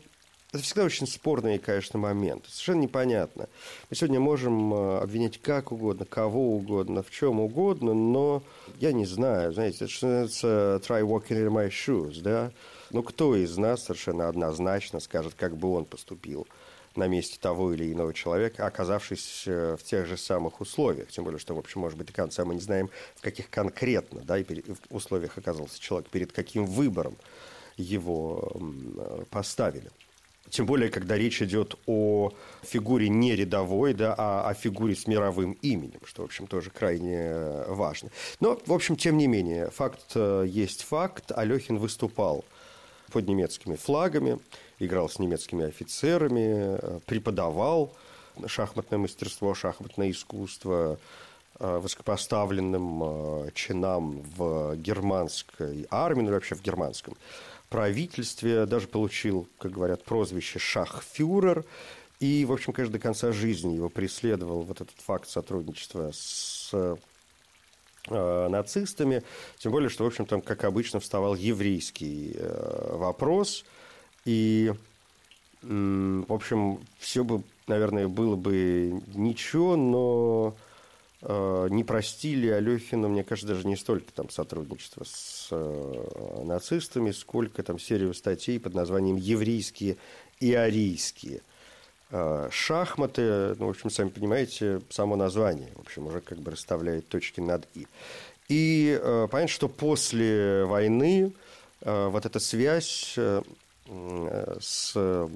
это 0.52 0.62
всегда 0.62 0.84
очень 0.84 1.06
спорные, 1.06 1.58
конечно, 1.58 1.98
моменты. 1.98 2.50
Совершенно 2.50 2.82
непонятно. 2.82 3.48
Мы 3.88 3.96
сегодня 3.96 4.20
можем 4.20 4.74
э, 4.74 4.98
обвинять 4.98 5.40
как 5.40 5.72
угодно, 5.72 6.04
кого 6.04 6.54
угодно, 6.56 7.02
в 7.02 7.10
чем 7.10 7.40
угодно, 7.40 7.94
но 7.94 8.42
я 8.78 8.92
не 8.92 9.06
знаю, 9.06 9.54
знаете, 9.54 9.84
это 9.84 9.88
что 9.88 10.06
называется 10.06 10.82
try 10.86 11.00
walking 11.00 11.38
in 11.38 11.48
my 11.48 11.70
shoes, 11.70 12.20
да? 12.20 12.52
Ну, 12.90 13.02
кто 13.02 13.34
из 13.34 13.56
нас 13.56 13.84
совершенно 13.84 14.28
однозначно 14.28 15.00
скажет, 15.00 15.32
как 15.34 15.56
бы 15.56 15.72
он 15.72 15.86
поступил 15.86 16.46
на 16.94 17.08
месте 17.08 17.38
того 17.40 17.72
или 17.72 17.90
иного 17.90 18.12
человека, 18.12 18.66
оказавшись 18.66 19.44
э, 19.46 19.78
в 19.80 19.82
тех 19.82 20.04
же 20.06 20.18
самых 20.18 20.60
условиях. 20.60 21.08
Тем 21.08 21.24
более, 21.24 21.40
что, 21.40 21.54
в 21.54 21.58
общем, 21.58 21.80
может 21.80 21.96
быть, 21.96 22.08
до 22.08 22.12
конца 22.12 22.44
мы 22.44 22.56
не 22.56 22.60
знаем, 22.60 22.90
в 23.16 23.22
каких 23.22 23.48
конкретно 23.48 24.20
да, 24.20 24.36
условиях 24.90 25.38
оказался 25.38 25.80
человек, 25.80 26.10
перед 26.10 26.32
каким 26.32 26.66
выбором 26.66 27.16
его 27.76 28.52
э, 28.54 29.24
поставили. 29.30 29.90
Тем 30.52 30.66
более, 30.66 30.90
когда 30.90 31.16
речь 31.16 31.40
идет 31.40 31.76
о 31.86 32.30
фигуре 32.62 33.08
не 33.08 33.34
рядовой, 33.34 33.94
да, 33.94 34.14
а 34.18 34.50
о 34.50 34.52
фигуре 34.52 34.94
с 34.94 35.06
мировым 35.06 35.52
именем, 35.62 36.00
что, 36.04 36.22
в 36.22 36.24
общем, 36.26 36.46
тоже 36.46 36.68
крайне 36.68 37.16
э, 37.16 37.72
важно. 37.72 38.10
Но, 38.38 38.60
в 38.66 38.72
общем, 38.72 38.96
тем 38.96 39.16
не 39.16 39.28
менее, 39.28 39.70
факт 39.70 40.12
э, 40.14 40.44
есть 40.46 40.82
факт. 40.82 41.32
Алехин 41.32 41.78
выступал 41.78 42.44
под 43.10 43.26
немецкими 43.28 43.76
флагами, 43.76 44.38
играл 44.78 45.08
с 45.08 45.18
немецкими 45.18 45.64
офицерами, 45.64 47.00
преподавал 47.06 47.94
шахматное 48.46 48.98
мастерство, 48.98 49.54
шахматное 49.54 50.10
искусство 50.10 50.98
высокопоставленным 51.58 53.50
чинам 53.52 54.22
в 54.36 54.74
германской 54.76 55.86
армии, 55.90 56.22
ну 56.22 56.32
вообще 56.32 56.54
в 56.54 56.62
германском 56.62 57.14
правительстве, 57.72 58.66
даже 58.66 58.86
получил, 58.86 59.48
как 59.58 59.72
говорят, 59.72 60.04
прозвище 60.04 60.58
«шахфюрер». 60.58 61.64
И, 62.20 62.44
в 62.44 62.52
общем, 62.52 62.74
конечно, 62.74 62.92
до 62.92 63.02
конца 63.02 63.32
жизни 63.32 63.74
его 63.74 63.88
преследовал 63.88 64.60
вот 64.60 64.82
этот 64.82 64.94
факт 65.00 65.26
сотрудничества 65.28 66.10
с 66.12 66.70
э, 66.74 68.48
нацистами. 68.48 69.22
Тем 69.56 69.72
более, 69.72 69.88
что, 69.88 70.04
в 70.04 70.06
общем, 70.06 70.26
там, 70.26 70.42
как 70.42 70.64
обычно, 70.64 71.00
вставал 71.00 71.34
еврейский 71.34 72.36
э, 72.36 72.96
вопрос. 72.96 73.64
И, 74.26 74.72
в 75.62 76.32
общем, 76.32 76.78
все 76.98 77.24
бы, 77.24 77.42
наверное, 77.66 78.06
было 78.06 78.36
бы 78.36 79.02
ничего, 79.14 79.76
но 79.76 80.54
не 81.22 81.84
простили 81.84 82.48
Алехину, 82.48 83.08
мне 83.08 83.22
кажется, 83.22 83.54
даже 83.54 83.66
не 83.66 83.76
столько 83.76 84.12
там 84.12 84.28
сотрудничество 84.28 85.04
с 85.04 85.48
э, 85.52 86.42
нацистами, 86.44 87.12
сколько 87.12 87.62
там 87.62 87.78
серию 87.78 88.12
статей 88.12 88.58
под 88.58 88.74
названием 88.74 89.16
«Еврейские 89.16 89.98
и 90.40 90.52
арийские». 90.52 91.42
Э, 92.10 92.48
шахматы, 92.50 93.54
ну, 93.58 93.66
в 93.66 93.70
общем, 93.70 93.88
сами 93.88 94.08
понимаете, 94.08 94.80
само 94.90 95.14
название, 95.14 95.70
в 95.76 95.80
общем, 95.80 96.06
уже 96.08 96.20
как 96.20 96.38
бы 96.38 96.50
расставляет 96.50 97.06
точки 97.08 97.40
над 97.40 97.68
«и». 97.74 97.86
И 98.48 98.98
э, 99.00 99.28
понятно, 99.30 99.52
что 99.52 99.68
после 99.68 100.64
войны 100.64 101.32
э, 101.80 102.08
вот 102.08 102.26
эта 102.26 102.40
связь 102.40 103.14
э, 103.16 103.42
с 104.60 104.92
э, 104.94 105.28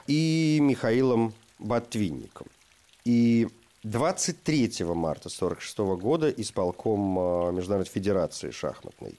и 0.07 0.59
Михаилом 0.63 1.35
Ботвинником. 1.59 2.47
И 3.05 3.49
23 3.83 4.95
марта 4.95 5.29
1946 5.29 5.79
года 6.01 6.31
исполком 6.31 7.19
э, 7.19 7.53
Международной 7.53 7.93
Федерации 7.93 8.51
шахматной 8.51 9.19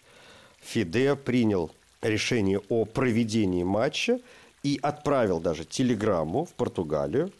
ФИДЕ 0.62 1.16
принял 1.16 1.70
решение 2.02 2.60
о 2.70 2.86
проведении 2.86 3.62
матча 3.64 4.20
и 4.64 4.80
отправил 4.82 5.40
даже 5.40 5.66
телеграмму 5.66 6.46
в 6.46 6.54
Португалию 6.54 7.32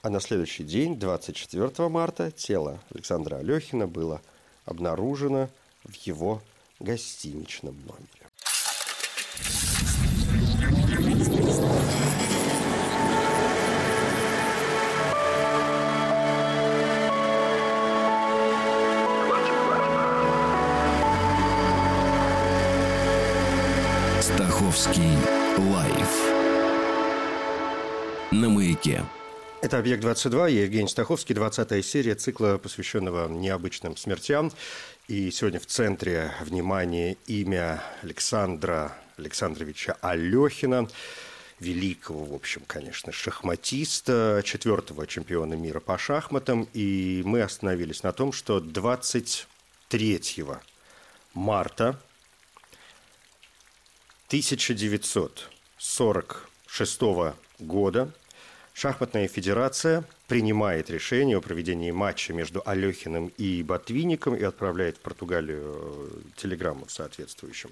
А 0.00 0.08
на 0.08 0.20
следующий 0.20 0.64
день, 0.64 0.98
24 0.98 1.88
марта, 1.90 2.30
тело 2.30 2.80
Александра 2.90 3.36
Алехина 3.36 3.86
было 3.86 4.22
обнаружено 4.66 5.48
в 5.84 5.94
его 5.94 6.42
гостиничном 6.80 7.76
номере. 7.86 8.26
Стаховский 24.20 25.16
лайф 25.72 26.36
на 28.32 28.48
маяке. 28.50 29.02
Это 29.62 29.78
«Объект-22», 29.78 30.50
я 30.50 30.64
Евгений 30.64 30.86
Стаховский, 30.86 31.34
20 31.34 31.82
серия 31.84 32.14
цикла, 32.14 32.58
посвященного 32.58 33.26
необычным 33.26 33.96
смертям. 33.96 34.52
И 35.08 35.30
сегодня 35.30 35.58
в 35.58 35.64
центре 35.64 36.34
внимания 36.42 37.16
имя 37.26 37.82
Александра 38.02 38.94
Александровича 39.16 39.96
Алехина, 40.02 40.86
великого, 41.58 42.26
в 42.26 42.34
общем, 42.34 42.64
конечно, 42.66 43.12
шахматиста, 43.12 44.42
четвертого 44.44 45.06
чемпиона 45.06 45.54
мира 45.54 45.80
по 45.80 45.96
шахматам. 45.96 46.68
И 46.74 47.22
мы 47.24 47.40
остановились 47.40 48.02
на 48.02 48.12
том, 48.12 48.32
что 48.32 48.60
23 48.60 50.44
марта 51.32 51.98
1946 54.28 57.00
года 57.58 58.12
Шахматная 58.76 59.26
федерация 59.26 60.04
принимает 60.26 60.90
решение 60.90 61.38
о 61.38 61.40
проведении 61.40 61.90
матча 61.92 62.34
между 62.34 62.60
Алехиным 62.66 63.28
и 63.38 63.62
Ботвинником 63.62 64.36
и 64.36 64.42
отправляет 64.42 64.98
в 64.98 65.00
Португалию 65.00 65.62
э, 65.64 66.08
телеграмму 66.36 66.84
соответствующим 66.86 67.70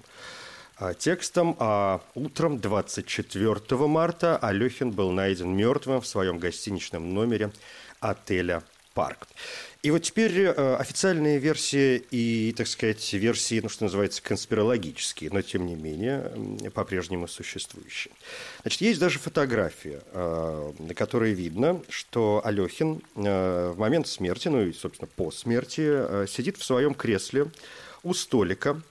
а, 0.77 0.95
текстом. 0.95 1.55
А 1.59 2.01
утром 2.15 2.57
24 2.57 3.87
марта 3.87 4.37
Алехин 4.37 4.89
был 4.89 5.11
найден 5.11 5.55
мертвым 5.55 6.01
в 6.01 6.07
своем 6.07 6.39
гостиничном 6.39 7.13
номере 7.13 7.51
отеля 7.99 8.63
«Парк». 8.95 9.27
И 9.85 9.91
вот 9.91 9.99
теперь 9.99 10.35
э, 10.39 10.75
официальные 10.77 11.37
версии 11.37 12.03
и, 12.09 12.55
так 12.57 12.65
сказать, 12.65 13.13
версии, 13.13 13.59
ну, 13.61 13.69
что 13.69 13.83
называется, 13.83 14.19
конспирологические, 14.23 15.29
но, 15.31 15.43
тем 15.43 15.67
не 15.67 15.75
менее, 15.75 16.31
по-прежнему 16.73 17.27
существующие. 17.27 18.11
Значит, 18.63 18.81
есть 18.81 18.99
даже 18.99 19.19
фотография, 19.19 20.01
э, 20.11 20.71
на 20.79 20.95
которой 20.95 21.33
видно, 21.33 21.83
что 21.87 22.41
Алехин 22.43 23.03
э, 23.15 23.73
в 23.75 23.77
момент 23.77 24.07
смерти, 24.07 24.47
ну 24.47 24.65
и, 24.65 24.73
собственно, 24.73 25.07
по 25.15 25.29
смерти, 25.29 26.25
сидит 26.25 26.57
в 26.57 26.65
своем 26.65 26.95
кресле 26.95 27.51
у 28.01 28.15
столика, 28.15 28.81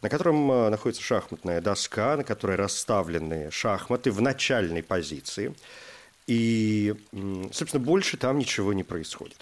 на 0.00 0.08
котором 0.08 0.70
находится 0.70 1.02
шахматная 1.02 1.60
доска, 1.60 2.16
на 2.16 2.24
которой 2.24 2.56
расставлены 2.56 3.50
шахматы 3.50 4.10
в 4.10 4.22
начальной 4.22 4.82
позиции. 4.82 5.54
И, 6.26 6.94
собственно, 7.52 7.84
больше 7.84 8.16
там 8.16 8.38
ничего 8.38 8.72
не 8.72 8.82
происходит. 8.82 9.36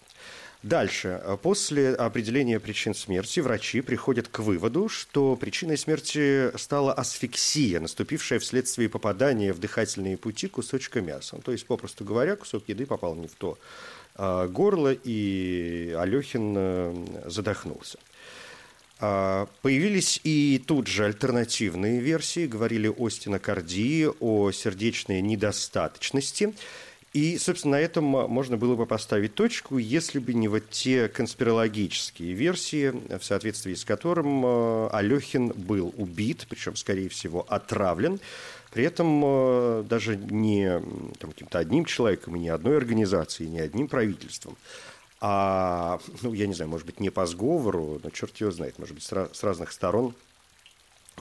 Дальше. 0.63 1.21
После 1.43 1.95
определения 1.95 2.59
причин 2.59 2.95
смерти 2.95 3.41
врачи 3.41 3.83
приходят 3.83 4.27
к 4.29 4.41
выводу, 4.41 4.89
что 4.89 5.37
причиной 5.37 5.77
смерти 5.77 6.57
стала 6.57 6.93
асфиксия, 6.93 7.79
наступившая 7.79 8.39
вследствие 8.39 8.89
попадания 8.89 9.53
в 9.53 9.61
дыхательные 9.61 10.17
пути 10.17 10.49
кусочка 10.49 11.01
мяса. 11.01 11.39
То 11.45 11.53
есть, 11.53 11.67
попросту 11.67 12.05
говоря, 12.05 12.37
кусок 12.37 12.65
еды 12.69 12.87
попал 12.87 13.15
не 13.15 13.29
в 13.29 13.35
то 13.35 13.59
а, 14.17 14.49
горло, 14.49 14.93
и 14.93 15.95
Алехин 15.99 16.55
э, 16.57 17.07
задохнулся. 17.27 17.99
А, 18.99 19.49
появились 19.61 20.21
и 20.25 20.63
тут 20.67 20.87
же 20.87 21.05
альтернативные 21.05 22.01
версии, 22.01 22.47
говорили 22.47 22.89
о 22.89 23.11
стенокардии, 23.11 24.09
о 24.21 24.51
сердечной 24.53 25.21
недостаточности– 25.21 26.55
и, 27.17 27.39
собственно, 27.39 27.79
на 27.79 27.81
этом 27.81 28.05
можно 28.05 28.59
было 28.59 28.77
бы 28.77 28.85
поставить 28.85 29.35
точку, 29.35 29.79
если 29.79 30.19
бы 30.19 30.35
не 30.35 30.49
вот 30.49 30.69
те 30.69 31.09
конспирологические 31.09 32.35
версии, 32.35 32.91
в 33.17 33.25
соответствии 33.25 33.73
с 33.73 33.87
которым 33.87 34.45
э, 34.45 34.89
Алехин 34.93 35.49
был 35.49 35.95
убит, 35.97 36.47
причем, 36.47 36.77
скорее 36.77 37.09
всего, 37.09 37.47
отравлен, 37.49 38.21
при 38.71 38.85
этом 38.85 39.23
э, 39.25 39.85
даже 39.89 40.19
не 40.19 40.79
там, 41.19 41.31
каким-то 41.31 41.59
одним 41.59 41.87
человеком 41.87 42.37
и 42.37 42.41
не 42.41 42.51
одной 42.51 42.77
организацией, 42.77 43.49
не 43.49 43.61
одним 43.61 43.89
правительством, 43.89 44.59
а, 45.19 45.99
ну, 46.21 46.35
я 46.35 46.47
не 46.47 46.53
знаю, 46.53 46.71
может 46.71 46.85
быть, 46.85 47.01
не 47.01 47.09
по 47.09 47.25
сговору, 47.25 47.99
но 48.05 48.11
черт 48.11 48.37
его 48.37 48.51
знает, 48.51 48.79
может 48.79 48.95
быть, 48.95 49.05
с 49.05 49.43
разных 49.43 49.73
сторон 49.73 50.15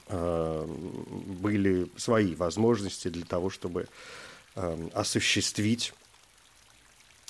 были 0.10 1.90
свои 1.96 2.36
возможности 2.36 3.08
для 3.08 3.24
того, 3.24 3.50
чтобы 3.50 3.88
осуществить 4.94 5.94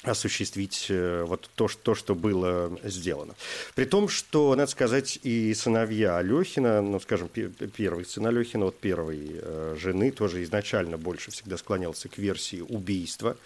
осуществить 0.08 0.88
э, 0.90 1.24
вот 1.28 1.50
то, 1.56 1.68
то, 1.68 1.96
что 1.96 2.16
было 2.16 2.78
сделано. 2.84 3.36
При 3.76 3.86
том, 3.86 4.08
что, 4.08 4.56
надо 4.56 4.70
сказать, 4.72 5.20
и 5.24 5.54
сыновья 5.54 6.18
Алехина, 6.18 6.82
ну, 6.82 7.00
скажем, 7.00 7.30
первый 7.30 8.06
сын 8.06 8.26
Алехина 8.28 8.68
от 8.68 8.78
первой 8.80 9.40
э, 9.42 9.76
жены 9.80 10.12
тоже 10.12 10.44
изначально 10.44 10.98
больше 10.98 11.32
всегда 11.32 11.58
склонялся 11.58 12.10
к 12.10 12.18
версии 12.18 12.62
убийства 12.62 13.38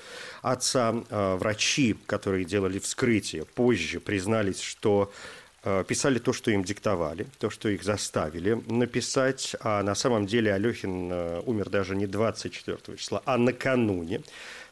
отца. 0.42 0.96
Э, 1.10 1.36
врачи, 1.36 1.96
которые 2.06 2.46
делали 2.46 2.80
вскрытие, 2.80 3.46
позже 3.46 4.00
признались, 4.00 4.62
что 4.62 5.12
писали 5.88 6.20
то, 6.20 6.32
что 6.34 6.52
им 6.52 6.64
диктовали, 6.64 7.28
то, 7.40 7.50
что 7.50 7.70
их 7.70 7.84
заставили 7.84 8.62
написать. 8.68 9.56
А 9.60 9.84
на 9.84 9.96
самом 9.96 10.26
деле 10.26 10.54
Алехин 10.54 11.12
э, 11.12 11.42
умер 11.46 11.70
даже 11.70 11.96
не 11.96 12.08
24 12.08 12.98
числа, 12.98 13.22
а 13.26 13.38
накануне 13.38 14.22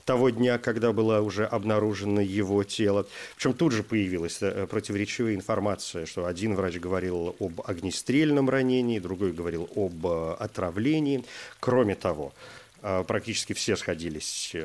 того 0.06 0.30
дня, 0.30 0.58
когда 0.58 0.94
было 0.94 1.20
уже 1.20 1.46
обнаружено 1.46 2.22
его 2.22 2.64
тело. 2.64 3.06
Причем 3.36 3.54
тут 3.54 3.74
же 3.74 3.84
появилась 3.84 4.38
э, 4.42 4.66
противоречивая 4.68 5.36
информация, 5.36 6.06
что 6.06 6.26
один 6.26 6.56
врач 6.56 6.76
говорил 6.76 7.36
об 7.40 7.62
огнестрельном 7.66 8.50
ранении, 8.50 9.00
другой 9.00 9.34
говорил 9.34 9.70
об 9.76 10.08
отравлении. 10.08 11.26
Кроме 11.60 11.96
того, 11.96 12.34
практически 12.82 13.52
все 13.54 13.76
сходились 13.76 14.56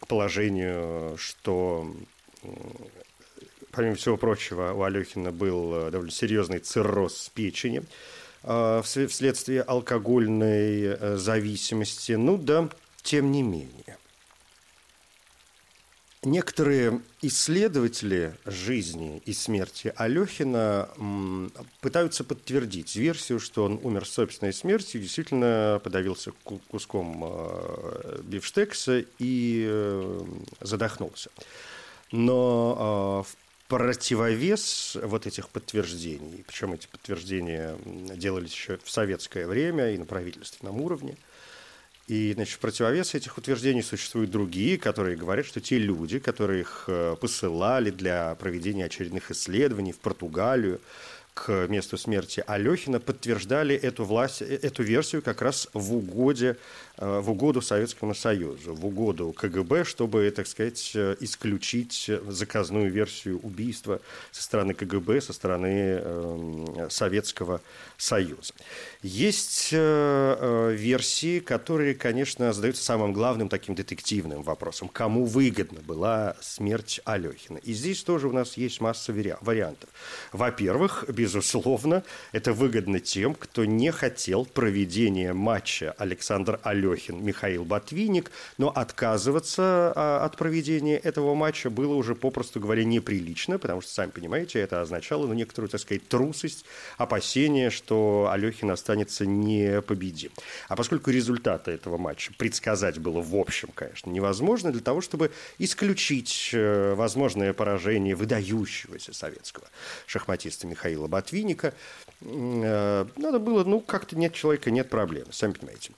к 0.00 0.06
положению, 0.08 1.16
что 1.18 1.86
помимо 3.74 3.96
всего 3.96 4.16
прочего, 4.16 4.72
у 4.72 4.82
Алехина 4.82 5.32
был 5.32 5.74
э, 5.74 5.90
довольно 5.90 6.12
серьезный 6.12 6.60
цирроз 6.60 7.30
печени 7.34 7.82
э, 8.42 8.82
вследствие 8.84 9.62
алкогольной 9.62 10.82
э, 10.82 11.16
зависимости. 11.16 12.12
Ну 12.12 12.38
да, 12.38 12.68
тем 13.02 13.32
не 13.32 13.42
менее. 13.42 13.98
Некоторые 16.22 17.02
исследователи 17.20 18.34
жизни 18.46 19.20
и 19.26 19.34
смерти 19.34 19.92
Алехина 19.94 20.88
пытаются 21.82 22.24
подтвердить 22.24 22.96
версию, 22.96 23.40
что 23.40 23.64
он 23.64 23.78
умер 23.82 24.06
собственной 24.06 24.54
смертью, 24.54 25.02
действительно 25.02 25.82
подавился 25.84 26.32
куском 26.70 27.30
бифштекса 28.22 29.04
и 29.18 30.16
задохнулся. 30.62 31.28
Но 32.10 33.26
в 33.28 33.36
противовес 33.68 34.96
вот 35.02 35.26
этих 35.26 35.48
подтверждений, 35.48 36.44
причем 36.46 36.74
эти 36.74 36.86
подтверждения 36.86 37.76
делались 37.84 38.52
еще 38.52 38.78
в 38.82 38.90
советское 38.90 39.46
время 39.46 39.92
и 39.92 39.98
на 39.98 40.04
правительственном 40.04 40.80
уровне, 40.80 41.16
и, 42.06 42.34
значит, 42.34 42.56
в 42.56 42.58
противовес 42.58 43.14
этих 43.14 43.38
утверждений 43.38 43.82
существуют 43.82 44.30
другие, 44.30 44.76
которые 44.76 45.16
говорят, 45.16 45.46
что 45.46 45.62
те 45.62 45.78
люди, 45.78 46.18
которые 46.18 46.60
их 46.60 46.84
э, 46.86 47.16
посылали 47.18 47.90
для 47.90 48.34
проведения 48.34 48.84
очередных 48.84 49.30
исследований 49.30 49.92
в 49.92 49.98
Португалию, 49.98 50.80
к 51.34 51.66
месту 51.68 51.98
смерти 51.98 52.42
Алехина 52.46 53.00
подтверждали 53.00 53.74
эту, 53.74 54.04
власть, 54.04 54.40
э, 54.40 54.58
эту 54.62 54.82
версию 54.82 55.22
как 55.22 55.42
раз 55.42 55.68
в 55.72 55.94
угоде 55.94 56.56
Э, 56.96 57.18
в 57.18 57.30
угоду 57.32 57.60
Советскому 57.60 58.14
Союзу, 58.14 58.72
в 58.72 58.86
угоду 58.86 59.32
КГБ, 59.32 59.84
чтобы, 59.84 60.30
так 60.30 60.46
сказать, 60.46 60.92
э, 60.94 61.16
исключить 61.18 62.08
заказную 62.28 62.88
версию 62.88 63.40
убийства 63.40 64.00
со 64.30 64.44
стороны 64.44 64.74
КГБ, 64.74 65.20
со 65.20 65.32
стороны 65.32 65.98
э, 66.00 66.86
Советского 66.90 67.60
Союза. 67.96 68.54
Есть 69.02 69.72
версии, 69.72 71.38
которые, 71.40 71.94
конечно, 71.94 72.52
задаются 72.52 72.82
самым 72.82 73.12
главным 73.12 73.48
таким 73.48 73.74
детективным 73.74 74.42
вопросом. 74.42 74.88
Кому 74.88 75.24
выгодна 75.24 75.80
была 75.80 76.36
смерть 76.40 77.00
Алехина? 77.04 77.58
И 77.58 77.72
здесь 77.72 78.02
тоже 78.02 78.28
у 78.28 78.32
нас 78.32 78.56
есть 78.56 78.80
масса 78.80 79.12
вариантов. 79.40 79.90
Во-первых, 80.32 81.04
безусловно, 81.24 82.02
это 82.32 82.52
выгодно 82.52 83.00
тем, 83.00 83.34
кто 83.34 83.64
не 83.64 83.90
хотел 83.90 84.44
проведения 84.44 85.32
матча 85.32 85.94
Александр 85.96 86.60
Алехин, 86.62 87.24
Михаил 87.24 87.64
Ботвинник, 87.64 88.30
но 88.58 88.68
отказываться 88.68 89.92
а, 89.96 90.22
от 90.22 90.36
проведения 90.36 90.98
этого 90.98 91.34
матча 91.34 91.70
было 91.70 91.94
уже, 91.94 92.14
попросту 92.14 92.60
говоря, 92.60 92.84
неприлично, 92.84 93.58
потому 93.58 93.80
что, 93.80 93.90
сами 93.90 94.10
понимаете, 94.10 94.58
это 94.58 94.82
означало 94.82 95.26
ну, 95.26 95.32
некоторую, 95.32 95.70
так 95.70 95.80
сказать, 95.80 96.06
трусость, 96.08 96.66
опасение, 96.98 97.70
что 97.70 98.28
Алехин 98.30 98.70
останется 98.70 99.24
непобедим. 99.24 100.30
А 100.68 100.76
поскольку 100.76 101.10
результаты 101.10 101.70
этого 101.70 101.96
матча 101.96 102.34
предсказать 102.36 102.98
было 102.98 103.22
в 103.22 103.34
общем, 103.34 103.70
конечно, 103.74 104.10
невозможно, 104.10 104.72
для 104.72 104.82
того, 104.82 105.00
чтобы 105.00 105.30
исключить 105.56 106.50
э, 106.52 106.92
возможное 106.92 107.54
поражение 107.54 108.14
выдающегося 108.14 109.14
советского 109.14 109.66
шахматиста 110.06 110.66
Михаила 110.66 111.08
Ботвинника, 111.14 111.72
э, 112.20 113.06
надо 113.16 113.38
было, 113.38 113.64
ну, 113.64 113.80
как-то 113.80 114.16
нет 114.16 114.34
человека, 114.34 114.70
нет 114.70 114.90
проблем, 114.90 115.26
сами 115.30 115.52
понимаете. 115.52 115.92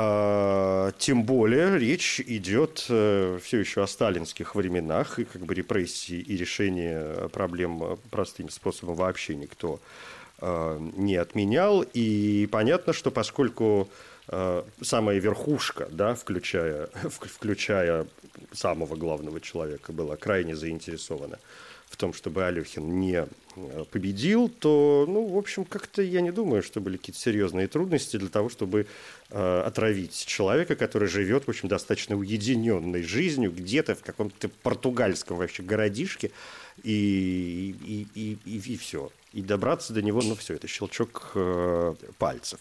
А, 0.00 0.92
тем 0.98 1.24
более 1.24 1.76
речь 1.76 2.20
идет 2.20 2.86
э, 2.88 3.40
все 3.42 3.58
еще 3.58 3.82
о 3.82 3.88
сталинских 3.88 4.54
временах, 4.54 5.18
и 5.18 5.24
как 5.24 5.42
бы 5.42 5.52
репрессии 5.52 6.20
и 6.20 6.36
решение 6.36 7.28
проблем 7.30 7.98
простым 8.08 8.48
способом 8.48 8.94
вообще 8.94 9.34
никто 9.34 9.80
э, 10.40 10.78
не 10.96 11.16
отменял. 11.16 11.84
И 11.94 12.48
понятно, 12.52 12.92
что 12.92 13.10
поскольку 13.10 13.88
э, 14.28 14.62
самая 14.82 15.18
верхушка, 15.18 15.88
да, 15.90 16.14
включая, 16.14 16.88
включая 17.10 18.06
самого 18.52 18.94
главного 18.94 19.40
человека, 19.40 19.92
была 19.92 20.14
крайне 20.14 20.54
заинтересована 20.54 21.40
в 21.88 21.96
том, 21.96 22.12
чтобы 22.12 22.44
Алехин 22.44 23.00
не 23.00 23.26
э, 23.56 23.84
победил, 23.90 24.48
то, 24.48 25.06
ну, 25.08 25.26
в 25.26 25.36
общем, 25.36 25.64
как-то 25.64 26.02
я 26.02 26.20
не 26.20 26.30
думаю, 26.30 26.62
что 26.62 26.80
были 26.80 26.96
какие-то 26.96 27.20
серьезные 27.20 27.66
трудности 27.66 28.16
для 28.16 28.28
того, 28.28 28.48
чтобы 28.48 28.86
э, 29.30 29.62
отравить 29.66 30.26
человека, 30.26 30.76
который 30.76 31.08
живет, 31.08 31.46
в 31.46 31.48
общем, 31.48 31.68
достаточно 31.68 32.16
уединенной 32.16 33.02
жизнью, 33.02 33.52
где-то 33.52 33.94
в 33.94 34.02
каком-то 34.02 34.48
португальском 34.62 35.38
вообще 35.38 35.62
городишке, 35.62 36.30
и, 36.82 37.74
и, 37.84 38.06
и, 38.14 38.38
и, 38.44 38.56
и 38.56 38.76
все. 38.76 39.10
И 39.32 39.42
добраться 39.42 39.92
до 39.92 40.02
него, 40.02 40.20
ну, 40.22 40.34
все, 40.34 40.54
это 40.54 40.68
щелчок 40.68 41.32
э, 41.34 41.94
пальцев. 42.18 42.60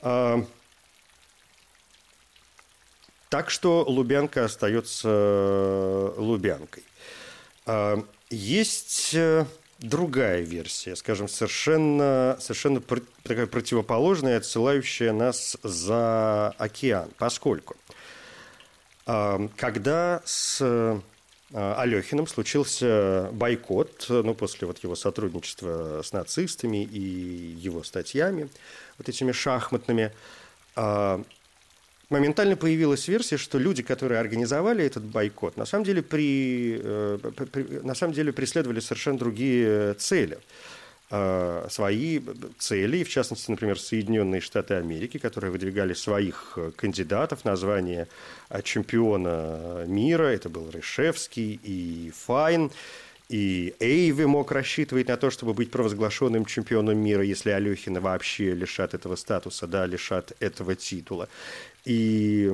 А, 0.00 0.44
так 3.28 3.50
что 3.50 3.84
Лубянка 3.86 4.44
остается 4.44 5.08
э, 5.08 6.14
Лубянкой. 6.16 6.84
А, 7.66 8.02
есть 8.30 9.10
э, 9.14 9.44
другая 9.78 10.40
версия, 10.40 10.96
скажем, 10.96 11.28
совершенно, 11.28 12.36
совершенно 12.40 12.80
такая 13.22 13.46
противоположная, 13.46 14.38
отсылающая 14.38 15.12
нас 15.12 15.56
за 15.62 16.54
океан, 16.58 17.10
поскольку 17.18 17.76
а, 19.06 19.48
когда 19.56 20.22
с 20.24 20.58
э, 20.60 20.98
Алехиным 21.52 22.26
случился 22.26 23.30
бойкот, 23.32 24.06
ну, 24.08 24.34
после 24.34 24.66
вот 24.66 24.78
его 24.82 24.96
сотрудничества 24.96 26.02
с 26.02 26.12
нацистами 26.12 26.82
и 26.82 27.00
его 27.00 27.84
статьями, 27.84 28.48
вот 28.98 29.08
этими 29.08 29.30
шахматными, 29.30 30.12
а, 30.74 31.22
моментально 32.10 32.56
появилась 32.56 33.08
версия, 33.08 33.36
что 33.36 33.58
люди, 33.58 33.82
которые 33.82 34.20
организовали 34.20 34.84
этот 34.84 35.04
бойкот, 35.04 35.56
на 35.56 35.64
самом 35.64 35.84
деле, 35.84 36.02
при, 36.02 36.78
э, 36.80 37.18
на 37.82 37.94
самом 37.94 38.14
деле 38.14 38.32
преследовали 38.32 38.80
совершенно 38.80 39.18
другие 39.18 39.94
цели 39.94 40.38
э, 41.10 41.66
свои 41.70 42.20
цели, 42.58 43.04
в 43.04 43.08
частности, 43.08 43.50
например, 43.50 43.78
Соединенные 43.78 44.40
Штаты 44.40 44.74
Америки, 44.74 45.18
которые 45.18 45.50
выдвигали 45.50 45.94
своих 45.94 46.58
кандидатов 46.76 47.44
на 47.44 47.56
звание 47.56 48.08
чемпиона 48.62 49.84
мира. 49.86 50.24
Это 50.24 50.48
был 50.48 50.70
Рышевский 50.70 51.60
и 51.62 52.12
Файн. 52.14 52.70
И 53.28 53.74
Эйви 53.80 54.24
мог 54.24 54.52
рассчитывать 54.52 55.08
на 55.08 55.16
то, 55.16 55.30
чтобы 55.30 55.52
быть 55.52 55.72
провозглашенным 55.72 56.44
чемпионом 56.44 56.98
мира, 56.98 57.24
если 57.24 57.50
Алехина 57.50 58.00
вообще 58.00 58.52
лишат 58.52 58.94
этого 58.94 59.16
статуса, 59.16 59.66
да, 59.66 59.84
лишат 59.84 60.32
этого 60.38 60.76
титула. 60.76 61.28
И 61.84 62.48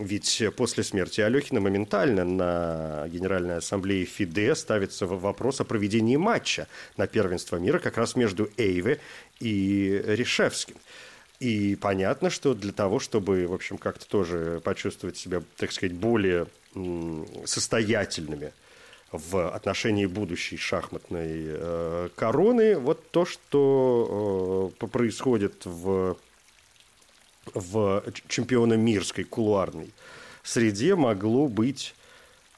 ведь 0.00 0.42
после 0.56 0.84
смерти 0.84 1.20
Алехина 1.20 1.60
моментально 1.60 2.24
на 2.24 3.08
Генеральной 3.08 3.56
Ассамблее 3.56 4.04
ФИДЕ 4.04 4.54
ставится 4.54 5.06
вопрос 5.06 5.60
о 5.60 5.64
проведении 5.64 6.16
матча 6.16 6.68
на 6.96 7.08
первенство 7.08 7.56
мира 7.56 7.80
как 7.80 7.96
раз 7.96 8.14
между 8.14 8.48
Эйве 8.56 9.00
и 9.40 10.02
Решевским. 10.06 10.76
И 11.40 11.76
понятно, 11.76 12.30
что 12.30 12.54
для 12.54 12.72
того, 12.72 13.00
чтобы, 13.00 13.46
в 13.48 13.52
общем, 13.52 13.76
как-то 13.76 14.08
тоже 14.08 14.60
почувствовать 14.64 15.16
себя, 15.16 15.42
так 15.56 15.72
сказать, 15.72 15.94
более 15.94 16.46
состоятельными 17.44 18.52
в 19.12 19.48
отношении 19.48 20.06
будущей 20.06 20.56
шахматной 20.56 21.44
э, 21.46 22.08
короны, 22.14 22.78
вот 22.78 23.10
то, 23.10 23.24
что 23.24 24.72
э, 24.80 24.86
происходит 24.86 25.64
в 25.64 26.16
в 27.54 28.02
чемпиона 28.26 28.74
мирской 28.74 29.22
кулуарной 29.22 29.92
среде 30.42 30.96
могло 30.96 31.46
быть 31.46 31.94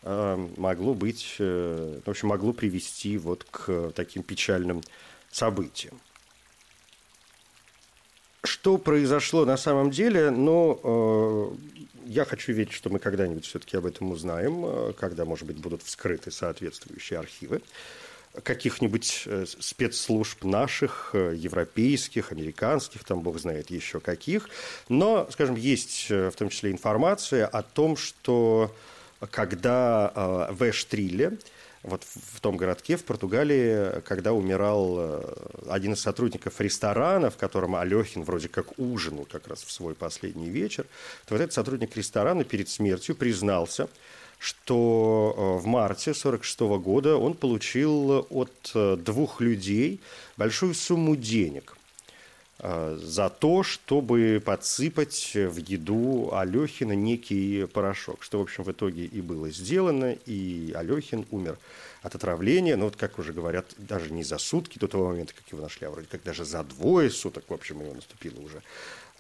э, 0.03 0.49
могло 0.57 0.95
быть, 0.95 1.37
в 1.39 2.03
общем, 2.07 2.29
могло 2.29 2.55
привести 2.55 3.19
вот 3.19 3.45
к 3.51 3.93
таким 3.95 4.23
печальным 4.23 4.81
событиям. 5.31 6.01
Что 8.49 8.79
произошло 8.79 9.45
на 9.45 9.57
самом 9.57 9.91
деле? 9.91 10.31
Ну, 10.31 10.81
э, 10.83 11.51
я 12.07 12.25
хочу 12.25 12.53
верить, 12.53 12.73
что 12.73 12.89
мы 12.89 12.99
когда-нибудь 12.99 13.45
все-таки 13.45 13.77
об 13.77 13.85
этом 13.85 14.11
узнаем, 14.11 14.95
когда, 14.95 15.25
может 15.25 15.47
быть, 15.47 15.59
будут 15.59 15.83
вскрыты 15.83 16.31
соответствующие 16.31 17.19
архивы 17.19 17.61
каких-нибудь 18.43 19.25
э, 19.27 19.45
спецслужб 19.47 20.45
наших, 20.45 21.11
э, 21.13 21.35
европейских, 21.37 22.33
американских, 22.33 23.05
там 23.05 23.21
бог 23.21 23.39
знает 23.39 23.71
еще 23.71 24.01
каких. 24.01 24.49
Но, 24.89 25.29
скажем, 25.31 25.57
есть 25.57 26.07
э, 26.11 26.31
в 26.31 26.37
том 26.37 26.49
числе 26.49 26.71
информация 26.71 27.47
о 27.47 27.63
том, 27.63 27.97
что 27.97 28.75
когда 29.31 30.49
в 30.53 30.71
Эштриле, 30.71 31.39
вот 31.89 32.05
в 32.05 32.41
том 32.41 32.57
городке 32.57 32.97
в 32.97 33.05
Португалии, 33.05 34.01
когда 34.03 34.33
умирал 34.33 35.25
один 35.69 35.95
из 35.95 36.01
сотрудников 36.01 36.61
ресторана, 36.61 37.31
в 37.31 37.37
котором 37.37 37.75
Алехин 37.75 38.23
вроде 38.23 38.49
как 38.49 38.79
ужинал 38.79 39.27
как 39.31 39.49
раз 39.49 39.63
в 39.63 39.71
свой 39.71 39.95
последний 39.95 40.51
вечер, 40.51 40.85
то 41.27 41.35
вот 41.35 41.41
этот 41.41 41.53
сотрудник 41.53 41.97
ресторана 41.97 42.45
перед 42.45 42.69
смертью 42.69 43.17
признался, 43.17 43.89
что 44.39 45.35
э, 45.37 45.63
в 45.63 45.67
марте 45.67 46.13
1946 46.13 46.61
года 46.83 47.17
он 47.17 47.35
получил 47.35 48.27
от 48.31 48.71
э, 48.75 48.97
двух 48.97 49.41
людей 49.41 50.01
большую 50.37 50.75
сумму 50.75 51.17
денег. 51.17 51.75
э, 51.75 51.78
за 52.61 53.31
то, 53.31 53.63
чтобы 53.63 54.43
подсыпать 54.45 55.33
в 55.35 55.59
еду 55.59 56.31
Алехина 56.33 56.93
некий 56.93 57.67
порошок, 57.67 58.23
что, 58.23 58.41
в 58.41 58.43
общем, 58.43 58.65
в 58.65 58.73
итоге 58.73 59.05
и 59.05 59.21
было 59.21 59.49
сделано, 59.51 60.17
и 60.27 60.73
Алехин 60.75 61.25
умер 61.31 61.57
от 62.03 62.15
отравления, 62.15 62.77
ну, 62.77 62.87
вот 62.87 62.97
как 62.97 63.19
уже 63.19 63.33
говорят, 63.33 63.75
даже 63.77 64.11
не 64.11 64.25
за 64.25 64.39
сутки 64.39 64.79
до 64.79 64.89
того 64.89 65.09
момента, 65.09 65.35
как 65.35 65.51
его 65.53 65.63
нашли, 65.63 65.87
а 65.87 65.91
вроде 65.91 66.09
как 66.09 66.23
даже 66.23 66.45
за 66.45 66.65
двое 66.65 67.11
суток, 67.11 67.45
в 67.49 67.55
общем, 67.55 67.81
его 67.81 67.95
наступило 67.95 68.41
уже 68.41 68.63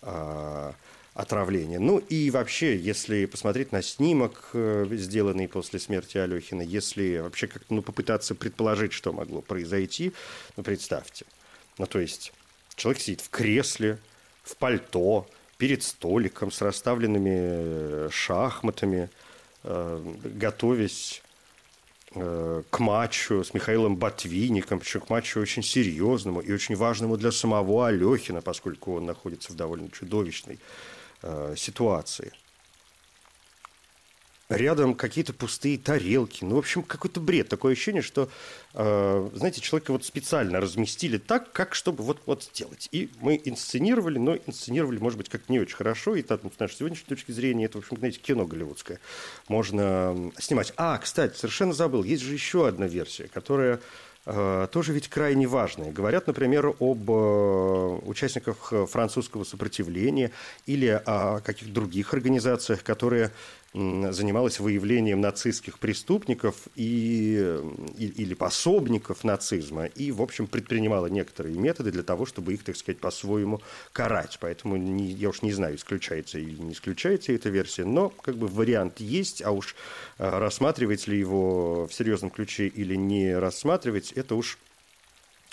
а, 0.03 0.74
отравления. 1.14 1.81
Ну 1.81 1.98
и 1.98 2.31
вообще, 2.31 2.77
если 2.77 3.27
посмотреть 3.27 3.72
на 3.72 3.83
снимок, 3.83 4.51
э, 4.53 4.87
сделанный 4.92 5.48
после 5.48 5.81
смерти 5.81 6.16
Алехина, 6.18 6.62
если 6.62 7.18
вообще 7.18 7.48
как-то 7.48 7.74
ну, 7.74 7.83
попытаться 7.83 8.35
предположить, 8.35 8.92
что 8.92 9.12
могло 9.12 9.40
произойти, 9.40 10.12
ну 10.57 10.62
представьте. 10.62 11.27
Ну 11.77 11.87
то 11.87 11.98
есть 11.98 12.33
человек 12.78 13.02
сидит 13.02 13.20
в 13.20 13.28
кресле, 13.28 13.98
в 14.42 14.56
пальто, 14.56 15.26
перед 15.58 15.82
столиком 15.82 16.50
с 16.50 16.62
расставленными 16.62 17.34
э, 17.34 18.08
шахматами, 18.10 19.10
э, 19.64 20.14
готовясь 20.24 21.22
к 22.10 22.78
матчу 22.78 23.44
с 23.44 23.52
Михаилом 23.52 23.96
Ботвинником, 23.96 24.78
причем 24.80 25.02
к 25.02 25.10
матчу 25.10 25.40
очень 25.40 25.62
серьезному 25.62 26.40
и 26.40 26.50
очень 26.50 26.74
важному 26.74 27.18
для 27.18 27.30
самого 27.30 27.86
Алехина, 27.86 28.40
поскольку 28.40 28.96
он 28.96 29.04
находится 29.04 29.52
в 29.52 29.56
довольно 29.56 29.90
чудовищной 29.90 30.58
э, 31.22 31.54
ситуации. 31.54 32.32
Рядом 34.48 34.94
какие-то 34.94 35.34
пустые 35.34 35.76
тарелки. 35.76 36.42
Ну, 36.42 36.54
в 36.54 36.58
общем, 36.58 36.82
какой-то 36.82 37.20
бред. 37.20 37.50
Такое 37.50 37.74
ощущение, 37.74 38.00
что, 38.00 38.30
э, 38.72 39.30
знаете, 39.34 39.61
человека 39.61 39.92
вот 39.92 40.06
специально 40.06 40.58
разместили 40.58 41.18
так, 41.18 41.52
как 41.52 41.74
чтобы 41.74 42.02
вот, 42.02 42.22
вот 42.24 42.44
сделать. 42.44 42.88
И 42.90 43.11
мы 43.20 43.38
инсценировали, 43.44 44.16
но 44.16 44.37
инсценировали, 44.46 44.98
может 45.00 45.18
быть, 45.18 45.28
как 45.28 45.50
не 45.50 45.61
очень 45.61 45.76
хорошо. 45.76 46.16
И 46.16 46.22
там, 46.22 46.40
с 46.50 46.58
нашей 46.58 46.76
сегодняшней 46.76 47.08
точки 47.08 47.30
зрения, 47.30 47.66
это, 47.66 47.76
в 47.76 47.82
общем, 47.82 47.98
знаете, 47.98 48.20
кино 48.20 48.46
голливудское. 48.46 49.00
Можно 49.48 50.32
снимать. 50.38 50.72
А, 50.78 50.96
кстати, 50.96 51.37
совершенно 51.37 51.74
забыл. 51.74 52.02
Есть 52.02 52.22
же 52.22 52.32
еще 52.32 52.66
одна 52.66 52.87
версия, 52.87 53.28
которая 53.28 53.80
тоже 54.24 54.92
ведь 54.92 55.08
крайне 55.08 55.46
важные. 55.46 55.90
Говорят, 55.90 56.26
например, 56.26 56.74
об 56.80 57.08
участниках 58.06 58.74
французского 58.90 59.44
сопротивления 59.44 60.32
или 60.66 61.00
о 61.06 61.40
каких-то 61.40 61.72
других 61.72 62.12
организациях, 62.12 62.82
которые 62.82 63.30
занималась 63.74 64.61
выявлением 64.61 65.20
нацистских 65.20 65.78
преступников 65.78 66.68
и, 66.74 67.61
и, 67.98 68.07
или 68.07 68.33
пособников 68.33 69.24
нацизма 69.24 69.85
и, 69.85 70.11
в 70.11 70.22
общем, 70.22 70.46
предпринимала 70.46 71.07
некоторые 71.07 71.57
методы 71.57 71.92
для 71.92 72.02
того, 72.02 72.24
чтобы 72.24 72.54
их, 72.54 72.64
так 72.64 72.76
сказать, 72.76 72.98
по-своему 72.98 73.61
карать. 73.92 74.38
Поэтому 74.40 74.76
не, 74.76 75.09
я 75.12 75.28
уж 75.28 75.42
не 75.42 75.52
знаю, 75.52 75.76
исключается 75.76 76.38
или 76.38 76.61
не 76.61 76.72
исключается 76.72 77.33
эта 77.33 77.50
версия, 77.50 77.85
но 77.85 78.09
как 78.09 78.37
бы 78.37 78.48
вариант 78.48 79.00
есть, 79.00 79.42
а 79.42 79.50
уж 79.50 79.76
а, 80.16 80.40
рассматривать 80.40 81.07
ли 81.07 81.18
его 81.18 81.87
в 81.87 81.92
серьезном 81.92 82.31
ключе 82.31 82.68
или 82.68 82.94
не 82.94 83.37
рассматривать, 83.37 84.12
это 84.12 84.35
уж, 84.35 84.59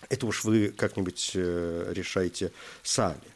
это 0.08 0.25
уж 0.25 0.45
вы 0.45 0.69
как-нибудь 0.69 1.32
э, 1.36 1.91
решайте 1.93 2.54
сами. 2.82 3.35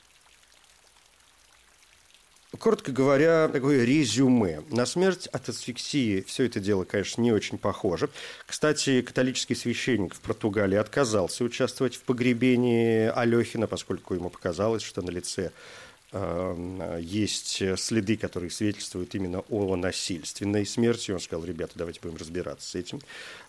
Коротко 2.57 2.91
говоря, 2.91 3.47
такое 3.47 3.85
резюме. 3.85 4.63
На 4.69 4.87
смерть 4.87 5.27
от 5.27 5.49
асфиксии 5.49 6.21
все 6.21 6.45
это 6.45 6.59
дело, 6.59 6.83
конечно, 6.83 7.21
не 7.21 7.31
очень 7.31 7.59
похоже. 7.59 8.09
Кстати, 8.47 9.03
католический 9.03 9.55
священник 9.55 10.15
в 10.15 10.19
Португалии 10.19 10.77
отказался 10.77 11.43
участвовать 11.43 11.95
в 11.95 12.01
погребении 12.01 13.07
Алехина, 13.07 13.67
поскольку 13.67 14.15
ему 14.15 14.31
показалось, 14.31 14.81
что 14.81 15.03
на 15.03 15.11
лице 15.11 15.51
есть 16.11 17.61
следы, 17.77 18.17
которые 18.17 18.49
свидетельствуют 18.49 19.13
именно 19.13 19.41
о 19.49 19.75
насильственной 19.75 20.65
смерти. 20.65 21.11
Он 21.11 21.19
сказал, 21.19 21.45
ребята, 21.45 21.73
давайте 21.75 21.99
будем 22.01 22.17
разбираться 22.17 22.67
с 22.67 22.75
этим 22.75 22.99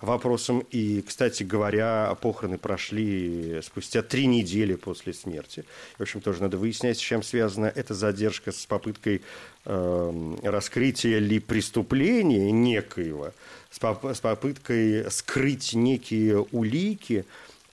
вопросом. 0.03 0.66
И, 0.70 1.01
кстати 1.01 1.42
говоря, 1.42 2.14
похороны 2.20 2.59
прошли 2.59 3.61
спустя 3.62 4.03
три 4.03 4.27
недели 4.27 4.75
после 4.75 5.14
смерти. 5.14 5.64
В 5.99 6.03
общем, 6.03 6.20
тоже 6.20 6.42
надо 6.42 6.59
выяснять, 6.59 6.99
с 6.99 7.01
чем 7.01 7.23
связана 7.23 7.66
эта 7.66 7.94
задержка 7.94 8.53
с 8.53 8.66
попыткой 8.66 9.23
э, 9.64 10.37
раскрытия 10.42 11.18
ли 11.18 11.38
преступления 11.38 12.51
некоего, 12.51 13.33
с 13.70 13.79
попыткой 14.20 15.11
скрыть 15.11 15.73
некие 15.73 16.40
улики, 16.53 17.25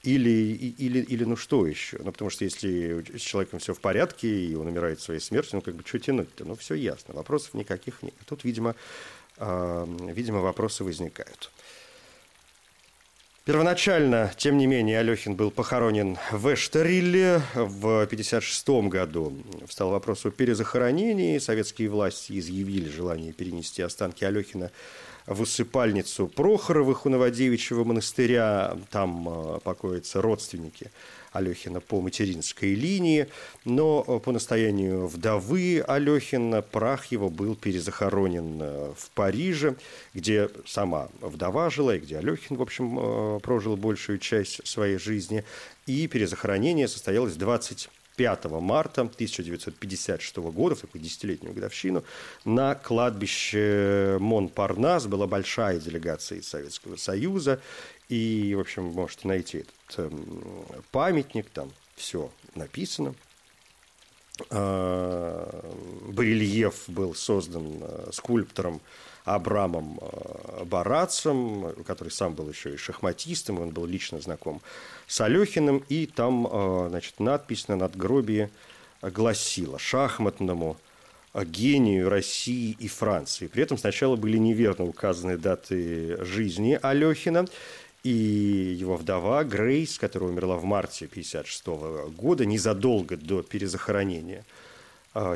или, 0.07 0.73
или, 0.77 0.99
или 0.99 1.23
ну 1.25 1.35
что 1.35 1.67
еще? 1.67 1.97
Ну, 2.01 2.13
потому 2.13 2.29
что 2.29 2.45
если 2.45 3.03
с 3.17 3.21
человеком 3.21 3.59
все 3.59 3.73
в 3.73 3.81
порядке, 3.81 4.27
и 4.27 4.55
он 4.55 4.67
умирает 4.67 5.01
своей 5.01 5.19
смертью, 5.19 5.57
ну, 5.57 5.61
как 5.61 5.75
бы, 5.75 5.83
что 5.85 5.99
тянуть-то? 5.99 6.45
Ну, 6.45 6.55
все 6.55 6.75
ясно, 6.75 7.13
вопросов 7.13 7.53
никаких 7.55 8.01
нет. 8.03 8.13
Тут, 8.25 8.45
видимо, 8.45 8.75
э, 9.37 9.85
видимо 10.13 10.39
вопросы 10.39 10.85
возникают. 10.85 11.51
Первоначально, 13.43 14.31
тем 14.37 14.57
не 14.57 14.65
менее, 14.65 14.99
Алехин 14.99 15.35
был 15.35 15.51
похоронен 15.51 16.17
в 16.31 16.53
Эштерилле 16.53 17.41
в 17.53 18.03
1956 18.03 18.89
году. 18.89 19.33
Встал 19.67 19.89
вопрос 19.89 20.25
о 20.25 20.31
перезахоронении. 20.31 21.37
Советские 21.37 21.89
власти 21.89 22.39
изъявили 22.39 22.89
желание 22.89 23.33
перенести 23.33 23.81
останки 23.81 24.23
Алехина 24.23 24.71
в 25.27 25.41
усыпальницу 25.41 26.27
Прохоровых 26.27 27.05
у 27.05 27.09
Новодевичьего 27.09 27.83
монастыря. 27.83 28.77
Там 28.89 29.27
э, 29.27 29.59
покоятся 29.59 30.21
родственники 30.21 30.89
Алехина 31.33 31.81
по 31.81 31.99
материнской 32.01 32.73
линии, 32.73 33.27
но 33.65 34.03
э, 34.07 34.19
по 34.19 34.31
настоянию 34.31 35.05
вдовы 35.07 35.83
Алехина 35.85 36.61
прах 36.61 37.07
его 37.07 37.29
был 37.29 37.55
перезахоронен 37.55 38.59
э, 38.61 38.93
в 38.97 39.09
Париже, 39.11 39.75
где 40.13 40.49
сама 40.65 41.09
вдова 41.19 41.69
жила, 41.69 41.95
и 41.95 41.99
где 41.99 42.17
Алехин, 42.17 42.55
в 42.55 42.61
общем, 42.61 43.39
прожил 43.41 43.75
большую 43.75 44.19
часть 44.19 44.65
своей 44.65 44.97
жизни. 44.97 45.43
И 45.85 46.07
перезахоронение 46.07 46.87
состоялось 46.87 47.35
20 47.35 47.89
5 48.17 48.45
марта 48.45 49.01
1956 49.01 50.37
года, 50.37 50.75
в 50.75 50.81
такую 50.81 51.01
десятилетнюю 51.01 51.53
годовщину, 51.53 52.03
на 52.43 52.75
кладбище 52.75 54.17
Монпарнас 54.19 55.05
была 55.05 55.27
большая 55.27 55.79
делегация 55.79 56.39
из 56.39 56.47
Советского 56.47 56.97
Союза. 56.97 57.61
И, 58.09 58.53
в 58.55 58.59
общем, 58.59 58.85
можете 58.85 59.27
найти 59.27 59.59
этот 59.59 60.11
эм, 60.11 60.65
памятник, 60.91 61.49
там 61.49 61.71
все 61.95 62.31
написано. 62.55 63.13
А, 64.49 65.65
барельеф 66.07 66.83
был 66.87 67.15
создан 67.15 67.77
э, 67.81 68.09
скульптором 68.13 68.81
Абрамом 69.27 69.99
э, 70.01 70.63
Барацем, 70.65 71.73
который 71.85 72.09
сам 72.09 72.33
был 72.33 72.49
еще 72.49 72.73
и 72.73 72.77
шахматистом, 72.77 73.59
он 73.59 73.71
был 73.71 73.85
лично 73.85 74.19
знаком 74.21 74.61
с 75.05 75.19
Алехиным, 75.21 75.83
и 75.89 76.05
там 76.05 76.47
э, 76.49 76.87
значит, 76.89 77.19
надпись 77.19 77.67
на 77.67 77.75
надгробии 77.75 78.49
гласила 79.01 79.77
«Шахматному 79.77 80.77
гению 81.35 82.09
России 82.09 82.75
и 82.79 82.87
Франции». 82.87 83.47
При 83.47 83.63
этом 83.63 83.77
сначала 83.77 84.15
были 84.15 84.37
неверно 84.37 84.85
указаны 84.85 85.37
даты 85.37 86.23
жизни 86.23 86.79
Алехина, 86.81 87.45
и 88.03 88.09
его 88.09 88.95
вдова 88.95 89.43
Грейс, 89.43 89.99
которая 89.99 90.29
умерла 90.29 90.55
в 90.55 90.63
марте 90.63 91.05
1956 91.05 92.15
года, 92.15 92.45
незадолго 92.45 93.17
до 93.17 93.43
перезахоронения– 93.43 94.45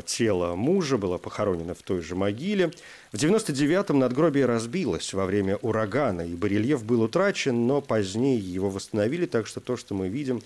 тело 0.06 0.56
мужа 0.56 0.98
было 0.98 1.18
похоронено 1.18 1.74
в 1.74 1.82
той 1.82 2.02
же 2.02 2.16
могиле. 2.16 2.72
В 3.12 3.16
99-м 3.16 4.00
надгробие 4.00 4.46
разбилось 4.46 5.14
во 5.14 5.26
время 5.26 5.58
урагана, 5.58 6.22
и 6.22 6.36
барельеф 6.36 6.84
был 6.84 7.02
утрачен, 7.02 7.68
но 7.68 7.82
позднее 7.82 8.40
его 8.40 8.70
восстановили, 8.70 9.26
так 9.26 9.48
что 9.48 9.60
то, 9.60 9.78
что 9.78 9.94
мы 9.94 10.08
видим 10.08 10.42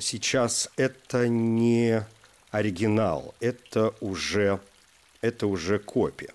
сейчас, 0.00 0.70
это 0.76 1.28
не 1.28 2.06
оригинал, 2.50 3.34
это 3.40 3.94
уже, 4.00 4.60
это 5.20 5.46
уже 5.46 5.78
копия. 5.78 6.30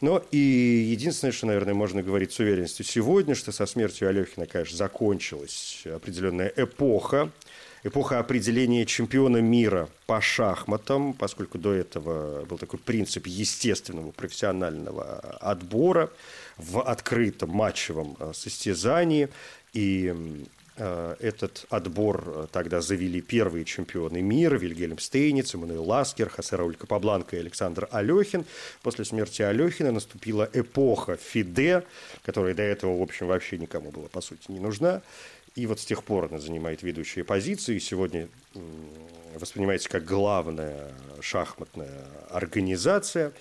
Но 0.00 0.22
и 0.30 0.38
единственное, 0.38 1.32
что, 1.32 1.46
наверное, 1.46 1.74
можно 1.74 2.02
говорить 2.02 2.32
с 2.32 2.38
уверенностью 2.38 2.86
сегодня, 2.86 3.34
что 3.34 3.52
со 3.52 3.66
смертью 3.66 4.08
Алехина, 4.08 4.46
конечно, 4.46 4.76
закончилась 4.76 5.82
определенная 5.84 6.52
эпоха, 6.56 7.30
эпоха 7.82 8.18
определения 8.18 8.84
чемпиона 8.84 9.38
мира 9.38 9.88
по 10.06 10.20
шахматам, 10.20 11.12
поскольку 11.12 11.58
до 11.58 11.72
этого 11.72 12.44
был 12.44 12.58
такой 12.58 12.78
принцип 12.78 13.26
естественного 13.26 14.10
профессионального 14.10 15.20
отбора 15.40 16.10
в 16.56 16.82
открытом 16.82 17.50
матчевом 17.50 18.16
э, 18.18 18.32
состязании. 18.34 19.28
И 19.72 20.14
э, 20.76 21.16
этот 21.20 21.64
отбор 21.70 22.48
тогда 22.52 22.80
завели 22.80 23.20
первые 23.20 23.64
чемпионы 23.64 24.20
мира 24.20 24.58
Вильгельм 24.58 24.98
Стейниц, 24.98 25.54
Эммануил 25.54 25.84
Ласкер, 25.84 26.28
Хосе 26.28 26.56
Рауль 26.56 26.76
Капабланка 26.76 27.36
и 27.36 27.40
Александр 27.40 27.88
Алехин. 27.90 28.44
После 28.82 29.04
смерти 29.04 29.42
Алехина 29.42 29.92
наступила 29.92 30.48
эпоха 30.52 31.16
ФИДЕ, 31.16 31.84
которая 32.24 32.54
до 32.54 32.62
этого, 32.62 32.98
в 32.98 33.02
общем, 33.02 33.28
вообще 33.28 33.56
никому 33.56 33.90
была, 33.90 34.08
по 34.08 34.20
сути, 34.20 34.50
не 34.50 34.58
нужна. 34.58 35.00
И 35.56 35.66
вот 35.66 35.80
с 35.80 35.84
тех 35.84 36.04
пор 36.04 36.26
она 36.26 36.38
занимает 36.38 36.82
ведущие 36.82 37.24
позиции. 37.24 37.78
Сегодня 37.78 38.28
воспринимается 39.34 39.88
как 39.88 40.04
главная 40.04 40.92
шахматная 41.20 42.04
организация. 42.30 43.32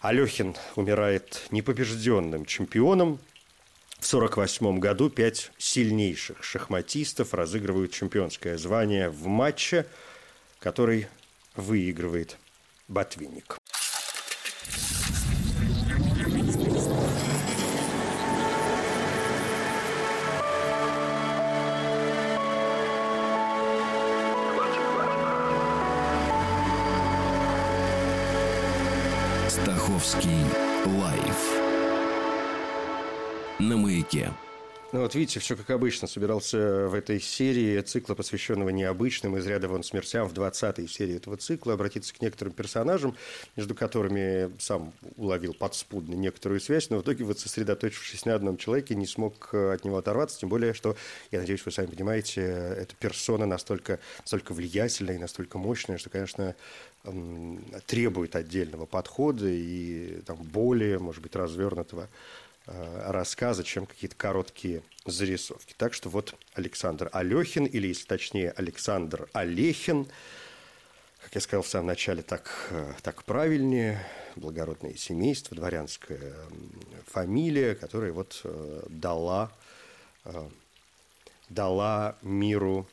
Алехин 0.00 0.56
умирает 0.76 1.46
непобежденным 1.50 2.44
чемпионом. 2.44 3.18
В 3.98 4.14
1948 4.14 4.78
году 4.80 5.10
пять 5.10 5.52
сильнейших 5.58 6.42
шахматистов 6.42 7.34
разыгрывают 7.34 7.92
чемпионское 7.92 8.58
звание 8.58 9.08
в 9.10 9.26
матче, 9.26 9.86
который 10.58 11.06
выигрывает 11.54 12.36
Ботвинник. 12.88 13.61
Русский 29.52 30.28
лайф 30.86 31.60
на 33.58 33.76
маяке. 33.76 34.30
Ну 34.92 35.00
вот 35.00 35.14
видите, 35.14 35.40
все 35.40 35.56
как 35.56 35.70
обычно. 35.70 36.06
Собирался 36.06 36.86
в 36.86 36.94
этой 36.94 37.18
серии 37.18 37.80
цикла, 37.80 38.14
посвященного 38.14 38.68
необычным 38.68 39.38
из 39.38 39.46
ряда 39.46 39.68
вон 39.68 39.82
смертям, 39.82 40.28
в 40.28 40.34
20-й 40.34 40.86
серии 40.86 41.16
этого 41.16 41.38
цикла, 41.38 41.74
обратиться 41.74 42.14
к 42.14 42.20
некоторым 42.20 42.52
персонажам, 42.52 43.16
между 43.56 43.74
которыми 43.74 44.50
сам 44.58 44.92
уловил 45.16 45.54
подспудно 45.54 46.14
некоторую 46.14 46.60
связь, 46.60 46.90
но 46.90 46.98
в 46.98 47.02
итоге, 47.02 47.24
вот 47.24 47.38
сосредоточившись 47.38 48.26
на 48.26 48.34
одном 48.34 48.58
человеке, 48.58 48.94
не 48.94 49.06
смог 49.06 49.48
э, 49.52 49.72
от 49.72 49.84
него 49.86 49.96
оторваться, 49.96 50.38
тем 50.40 50.50
более, 50.50 50.74
что, 50.74 50.94
я 51.30 51.40
надеюсь, 51.40 51.64
вы 51.64 51.72
сами 51.72 51.86
понимаете, 51.86 52.42
эта 52.42 52.94
персона 52.96 53.46
настолько, 53.46 53.98
настолько 54.20 54.52
влиятельная 54.52 55.14
и 55.14 55.18
настолько 55.18 55.56
мощная, 55.56 55.96
что, 55.96 56.10
конечно, 56.10 56.54
требует 57.86 58.36
отдельного 58.36 58.86
подхода 58.86 59.48
и 59.48 60.20
там, 60.26 60.36
более, 60.36 60.98
может 60.98 61.22
быть, 61.22 61.34
развернутого 61.34 62.08
э, 62.66 63.10
рассказы, 63.10 63.64
чем 63.64 63.86
какие-то 63.86 64.14
короткие 64.14 64.82
зарисовки. 65.04 65.74
Так 65.76 65.94
что 65.94 66.08
вот 66.08 66.34
Александр 66.54 67.08
Алехин, 67.12 67.64
или, 67.64 67.88
если 67.88 68.06
точнее, 68.06 68.52
Александр 68.52 69.28
Олехин, 69.32 70.06
как 71.24 71.34
я 71.34 71.40
сказал 71.40 71.62
в 71.62 71.68
самом 71.68 71.88
начале, 71.88 72.22
так, 72.22 72.68
э, 72.70 72.92
так 73.02 73.24
правильнее, 73.24 74.06
благородное 74.36 74.94
семейство, 74.94 75.56
дворянская 75.56 76.34
фамилия, 77.06 77.74
которая 77.74 78.12
вот 78.12 78.40
э, 78.44 78.82
дала, 78.88 79.50
дала 81.48 82.16
миру 82.22 82.86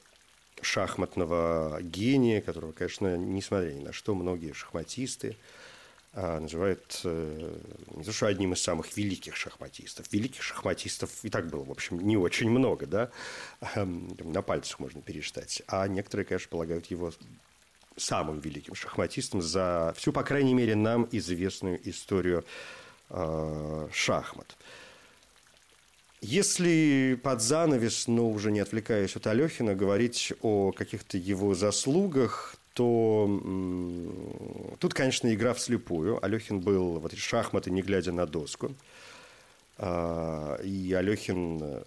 шахматного 0.62 1.80
гения, 1.82 2.41
которого, 2.41 2.72
конечно, 2.72 3.18
несмотря 3.18 3.72
ни 3.72 3.84
на 3.84 3.93
что, 3.93 4.16
многие 4.16 4.53
шахматисты 4.53 5.36
а, 6.14 6.39
называют 6.39 7.01
э, 7.03 7.57
не 7.95 8.03
то 8.03 8.12
что 8.12 8.28
одним 8.28 8.53
из 8.53 8.62
самых 8.62 8.97
великих 8.97 9.36
шахматистов. 9.36 10.12
Великих 10.12 10.41
шахматистов 10.41 11.12
и 11.24 11.30
так 11.30 11.47
было, 11.47 11.64
в 11.64 11.72
общем, 11.72 11.99
не 11.99 12.18
очень 12.18 12.49
много, 12.49 12.88
да, 12.88 13.12
на 13.76 14.41
пальцах 14.41 14.80
можно 14.80 15.01
пересчитать. 15.01 15.62
А 15.68 15.88
некоторые, 15.88 16.26
конечно, 16.26 16.49
полагают 16.49 16.88
его 16.88 17.14
самым 17.95 18.39
великим 18.39 18.76
шахматистом 18.76 19.41
за 19.41 19.93
всю, 19.97 20.12
по 20.12 20.24
крайней 20.24 20.53
мере, 20.53 20.76
нам 20.76 21.07
известную 21.12 21.80
историю 21.88 22.43
э, 23.10 23.88
шахмат. 23.91 24.57
Если 26.22 27.18
под 27.24 27.42
занавес, 27.42 28.08
но 28.08 28.30
уже 28.30 28.52
не 28.52 28.60
отвлекаясь 28.60 29.16
от 29.16 29.28
Алехина, 29.28 29.74
говорить 29.74 30.34
о 30.42 30.74
каких-то 30.74 31.18
его 31.18 31.56
заслугах, 31.56 32.56
то 32.74 33.28
тут, 34.80 34.94
конечно, 34.94 35.34
игра 35.34 35.54
вслепую. 35.54 36.24
Алехин 36.24 36.60
был 36.60 37.00
в 37.00 37.06
эти 37.06 37.16
шахматы, 37.16 37.72
не 37.72 37.82
глядя 37.82 38.12
на 38.12 38.26
доску. 38.26 38.74
А, 39.78 40.60
и 40.62 40.92
Алехин, 40.94 41.84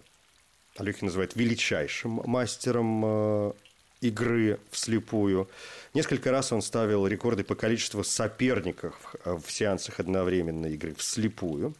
Алехин 0.77 1.07
называет 1.07 1.35
величайшим 1.35 2.21
мастером 2.25 3.03
а, 3.05 3.55
игры 4.01 4.59
вслепую. 4.71 5.47
Несколько 5.93 6.31
раз 6.31 6.51
он 6.51 6.63
ставил 6.63 7.05
рекорды 7.05 7.43
по 7.43 7.55
количеству 7.55 8.03
соперников 8.03 9.15
в 9.25 9.43
сеансах 9.49 9.99
одновременной 9.99 10.73
игры 10.73 10.95
вслепую. 10.95 11.75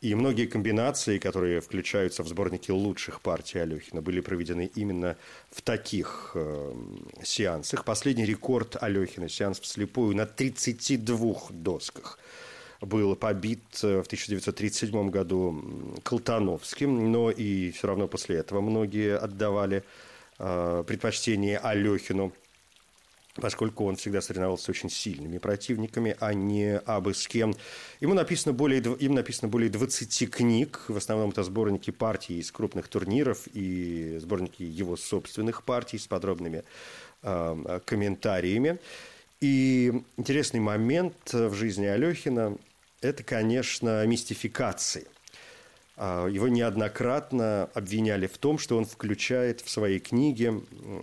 И 0.00 0.14
многие 0.14 0.46
комбинации, 0.46 1.18
которые 1.18 1.60
включаются 1.60 2.22
в 2.22 2.28
сборники 2.28 2.70
лучших 2.70 3.20
партий 3.20 3.58
Алехина, 3.58 4.00
были 4.00 4.20
проведены 4.20 4.70
именно 4.74 5.16
в 5.50 5.60
таких 5.60 6.32
э, 6.34 6.74
сеансах. 7.22 7.84
Последний 7.84 8.24
рекорд 8.24 8.82
Алехина, 8.82 9.28
сеанс 9.28 9.60
вслепую, 9.60 10.16
на 10.16 10.24
32 10.24 11.50
досках 11.50 12.18
был 12.80 13.14
побит 13.14 13.62
э, 13.82 14.00
в 14.02 14.06
1937 14.06 15.10
году 15.10 15.62
Колтановским, 16.02 17.12
но 17.12 17.30
и 17.30 17.70
все 17.70 17.88
равно 17.88 18.08
после 18.08 18.36
этого 18.36 18.62
многие 18.62 19.18
отдавали 19.18 19.84
э, 20.38 20.84
предпочтение 20.86 21.58
Алехину 21.58 22.32
поскольку 23.36 23.84
он 23.84 23.96
всегда 23.96 24.20
соревновался 24.20 24.64
с 24.64 24.68
очень 24.68 24.90
сильными 24.90 25.38
противниками, 25.38 26.16
а 26.20 26.34
не 26.34 26.78
абы 26.78 27.14
с 27.14 27.26
кем. 27.26 27.54
Ему 28.00 28.14
написано 28.14 28.52
более, 28.52 28.80
им 28.80 29.14
написано 29.14 29.48
более 29.48 29.70
20 29.70 30.30
книг, 30.30 30.84
в 30.88 30.96
основном 30.96 31.30
это 31.30 31.42
сборники 31.42 31.90
партий 31.90 32.38
из 32.38 32.50
крупных 32.50 32.88
турниров 32.88 33.46
и 33.52 34.18
сборники 34.20 34.62
его 34.62 34.96
собственных 34.96 35.62
партий 35.62 35.98
с 35.98 36.06
подробными 36.06 36.64
э, 37.22 37.80
комментариями. 37.84 38.78
И 39.40 40.02
интересный 40.16 40.60
момент 40.60 41.32
в 41.32 41.54
жизни 41.54 41.86
Алехина– 41.86 42.56
это, 43.00 43.22
конечно, 43.22 44.04
мистификации– 44.06 45.06
его 46.00 46.48
неоднократно 46.48 47.68
обвиняли 47.74 48.26
в 48.26 48.38
том, 48.38 48.58
что 48.58 48.78
он 48.78 48.86
включает 48.86 49.60
в 49.60 49.68
свои 49.68 49.98
книги 49.98 50.50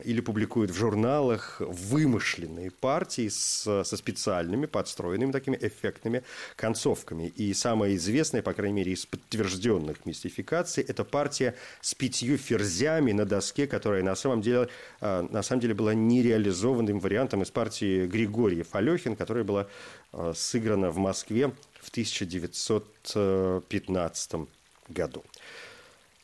или 0.04 0.22
публикует 0.22 0.72
в 0.72 0.76
журналах 0.76 1.58
вымышленные 1.60 2.72
партии 2.72 3.28
с, 3.28 3.84
со 3.84 3.98
специальными, 3.98 4.66
подстроенными 4.66 5.32
такими 5.32 5.56
эффектными 5.62 6.24
концовками. 6.56 7.28
И 7.28 7.54
самая 7.54 7.95
известная, 7.95 8.41
по 8.41 8.54
крайней 8.54 8.74
мере, 8.74 8.93
из 8.93 9.06
подтвержденных 9.06 10.08
мистификаций, 10.08 10.84
это 10.84 11.04
партия 11.04 11.54
с 11.82 11.93
пятью 11.93 12.38
ферзями 12.38 13.12
на 13.12 13.26
доске, 13.26 13.68
которая 13.68 14.02
на 14.02 14.16
самом 14.16 14.41
деле, 14.41 14.68
а, 15.00 15.28
на 15.30 15.43
самом 15.43 15.62
деле 15.62 15.76
была 15.76 15.93
нереализованным 15.93 17.00
вариантом 17.00 17.43
из 17.43 17.52
партии 17.52 18.08
Григорьев 18.08 18.74
Алехин, 18.74 19.16
которая 19.16 19.43
была 19.43 19.68
а, 20.12 20.34
сыграна 20.34 20.89
в 20.89 20.98
Москве 20.98 21.52
в 21.82 21.89
1915 21.89 24.32
году 24.32 24.48
году. 24.90 25.24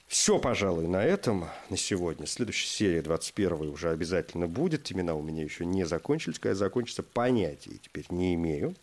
Все, 0.08 0.38
пожалуй, 0.38 0.88
на 0.88 1.04
этом 1.04 1.50
на 1.72 1.78
сегодня. 1.78 2.28
Следующая 2.28 2.68
серия, 2.68 3.02
21 3.02 3.70
уже 3.70 3.90
обязательно 3.90 4.48
будет. 4.48 4.92
Имена 4.92 5.16
у 5.16 5.24
меня 5.24 5.44
еще 5.44 5.66
не 5.66 5.86
закончились. 5.86 6.38
Когда 6.38 6.54
закончится, 6.54 7.02
понятия 7.02 7.80
теперь 7.82 8.06
не 8.10 8.36
имею. 8.36 8.76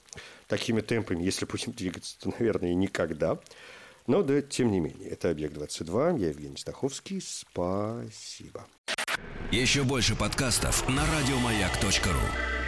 Такими 0.49 0.81
темпами, 0.81 1.23
если 1.23 1.47
будем 1.47 1.73
двигаться, 1.77 2.19
то, 2.19 2.31
наверное, 2.31 2.75
никогда. 2.75 3.39
Но, 4.09 4.23
да, 4.23 4.43
тем 4.43 4.73
не 4.73 4.81
менее, 4.81 5.09
это 5.11 5.31
«Объект-22». 5.31 6.19
Я 6.19 6.31
Евгений 6.31 6.57
Стаховский. 6.57 7.21
Спасибо. 7.21 8.67
Еще 9.53 9.85
больше 9.85 10.17
подкастов 10.17 10.89
на 10.89 11.05
радиомаяк.ру 11.07 12.60